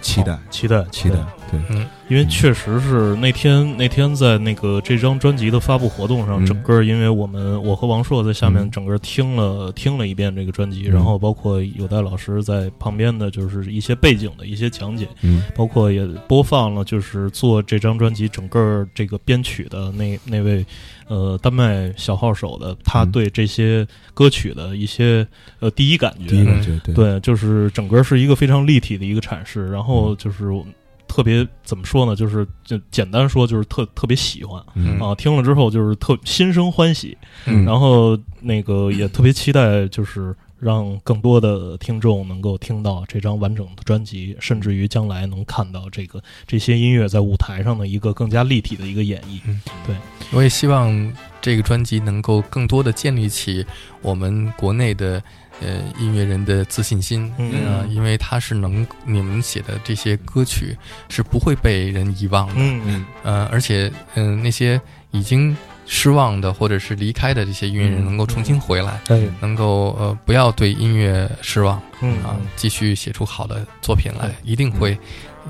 [0.00, 1.16] 期待期待期待，
[1.50, 1.86] 对，嗯。
[2.08, 6.46] 因为确实是那天那天在那个这张专辑的发布活动上，嗯。
[6.46, 8.70] 整个因为我们我和王硕在下面嗯。
[8.70, 15.42] 整个听了听了一遍这个专辑，嗯然后包括有戴老师在旁边的就是一些背景的一些讲解，嗯。
[15.54, 20.66] 包括也播放了就是做这张专辑整个这个编曲的那那位
[21.10, 23.10] 呃丹麦小号手的他嗯。
[23.10, 25.26] 对这些歌曲的一些
[25.58, 26.94] 呃第一感觉，第一感觉对。
[26.94, 30.64] 对，就是整个是一个非常立体的一个阐释，然后就是我
[31.08, 34.98] 特别怎么说呢，就是就简单说就是特特别喜欢嗯。
[35.00, 37.64] 啊，听了之后就是特心生欢喜，嗯。
[37.64, 40.34] 然后那个也特别期待就是。
[40.60, 49.40] 让更多的听众能够听到这张完整的专辑，甚至于将来能看到这个这些音乐在舞台上的一个更加立体的一个演绎。
[49.86, 49.96] 对。
[50.32, 53.66] 我也希望这个专辑能够更多的建立起
[54.00, 55.20] 我们国内的
[55.60, 57.52] 呃音乐人的自信心，嗯。
[57.64, 60.76] 呃，因为它是能你们写的这些歌曲
[61.08, 62.82] 是不会被人遗忘的，嗯。
[62.84, 64.80] 嗯呃，而且嗯、那些
[65.10, 65.56] 已经
[65.92, 74.96] 失望的或者是离开的这些音乐人嗯能够重新回来，哎，能够呃不要对音乐失望嗯啊，继续写出好的作品来，一定会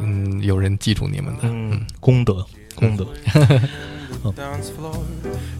[0.01, 2.45] 嗯有人记住你们的，嗯，功德，
[2.75, 3.07] 功德
[4.35, 4.97] ，dance floor.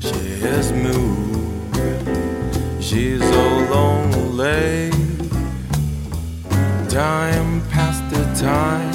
[0.01, 1.39] She is moved.
[2.81, 4.90] She's so lonely.
[6.89, 8.90] Time past the time.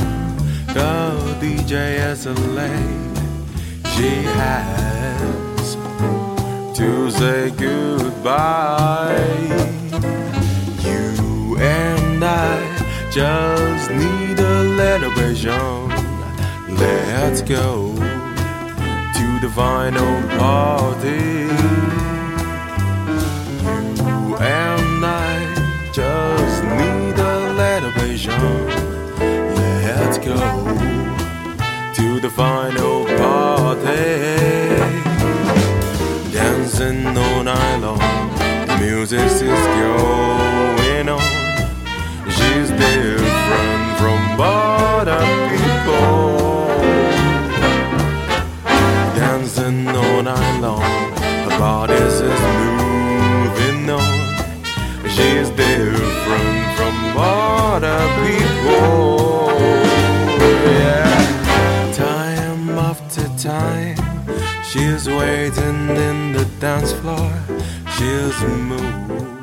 [0.74, 3.14] The DJ is late.
[3.94, 5.55] She has
[6.76, 9.16] to say goodbye.
[10.84, 12.60] You and I
[13.12, 15.90] just need a little vision.
[16.78, 21.48] Let's go to the final party.
[24.04, 28.68] You and I just need a little vision.
[29.86, 30.36] Let's go
[31.94, 34.55] to the final party.
[36.78, 38.00] Dancing all night long,
[38.68, 41.22] the music is going on.
[42.30, 46.68] She's different from other people
[49.16, 50.82] dancing all night long.
[51.48, 54.36] Her body's just moving on.
[55.08, 58.25] She's different from other people.
[64.76, 67.32] She's waiting in the dance floor.
[67.96, 69.35] She's moved.